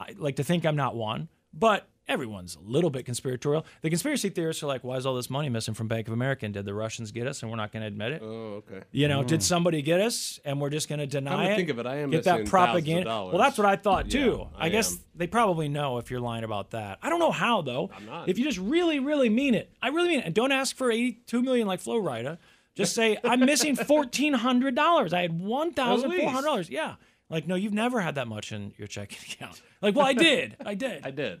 I 0.00 0.14
like 0.18 0.36
to 0.36 0.44
think 0.44 0.66
I'm 0.66 0.76
not 0.76 0.96
one, 0.96 1.28
but 1.54 1.86
everyone's 2.08 2.56
a 2.56 2.60
little 2.60 2.90
bit 2.90 3.04
conspiratorial. 3.04 3.64
The 3.82 3.88
conspiracy 3.88 4.28
theorists 4.28 4.62
are 4.62 4.66
like, 4.66 4.84
why 4.84 4.96
is 4.96 5.06
all 5.06 5.14
this 5.14 5.30
money 5.30 5.48
missing 5.48 5.74
from 5.74 5.88
Bank 5.88 6.06
of 6.08 6.12
America? 6.12 6.44
And 6.44 6.54
did 6.54 6.64
the 6.64 6.74
Russians 6.74 7.12
get 7.12 7.26
us 7.26 7.42
and 7.42 7.50
we're 7.50 7.56
not 7.56 7.72
going 7.72 7.82
to 7.82 7.86
admit 7.86 8.12
it? 8.12 8.22
Oh, 8.22 8.62
okay. 8.68 8.82
You 8.90 9.08
know, 9.08 9.22
did 9.22 9.40
hmm. 9.40 9.44
somebody 9.44 9.82
get 9.82 10.00
us 10.00 10.40
and 10.44 10.60
we're 10.60 10.70
just 10.70 10.88
going 10.88 10.98
to 10.98 11.06
deny 11.06 11.52
it? 11.52 11.56
think 11.56 11.68
of 11.68 11.78
it, 11.78 11.86
I 11.86 11.96
am 11.96 12.10
get 12.10 12.18
missing 12.18 12.44
that 12.44 12.46
propaganda. 12.46 13.08
Well, 13.08 13.38
that's 13.38 13.58
what 13.58 13.66
I 13.66 13.76
thought 13.76 14.10
too. 14.10 14.48
Yeah, 14.52 14.58
I, 14.58 14.66
I 14.66 14.68
guess 14.68 14.98
they 15.14 15.26
probably 15.26 15.68
know 15.68 15.98
if 15.98 16.10
you're 16.10 16.20
lying 16.20 16.44
about 16.44 16.70
that. 16.70 16.98
I 17.02 17.08
don't 17.08 17.20
know 17.20 17.32
how 17.32 17.62
though. 17.62 17.90
I'm 17.94 18.06
not. 18.06 18.28
If 18.28 18.38
you 18.38 18.44
just 18.44 18.58
really, 18.58 18.98
really 18.98 19.28
mean 19.28 19.54
it, 19.54 19.72
I 19.80 19.88
really 19.88 20.08
mean 20.08 20.20
it. 20.20 20.26
And 20.26 20.34
don't 20.34 20.52
ask 20.52 20.76
for 20.76 20.90
82 20.90 21.42
million 21.42 21.66
like 21.66 21.80
Flo 21.80 22.00
Rida. 22.00 22.38
Just 22.74 22.94
say 22.94 23.18
I'm 23.22 23.40
missing 23.40 23.76
fourteen 23.86 24.32
hundred 24.32 24.74
dollars. 24.74 25.12
I 25.12 25.20
had 25.20 25.38
one 25.38 25.74
thousand 25.74 26.10
four 26.12 26.30
hundred 26.30 26.46
dollars. 26.46 26.70
Yeah. 26.70 26.94
Like 27.28 27.46
no, 27.46 27.54
you've 27.54 27.72
never 27.72 28.00
had 28.00 28.14
that 28.16 28.28
much 28.28 28.52
in 28.52 28.72
your 28.76 28.88
checking 28.88 29.18
account. 29.32 29.60
Like, 29.80 29.94
well, 29.94 30.06
I 30.06 30.14
did. 30.14 30.56
I 30.64 30.74
did. 30.74 31.04
I 31.04 31.10
did. 31.10 31.40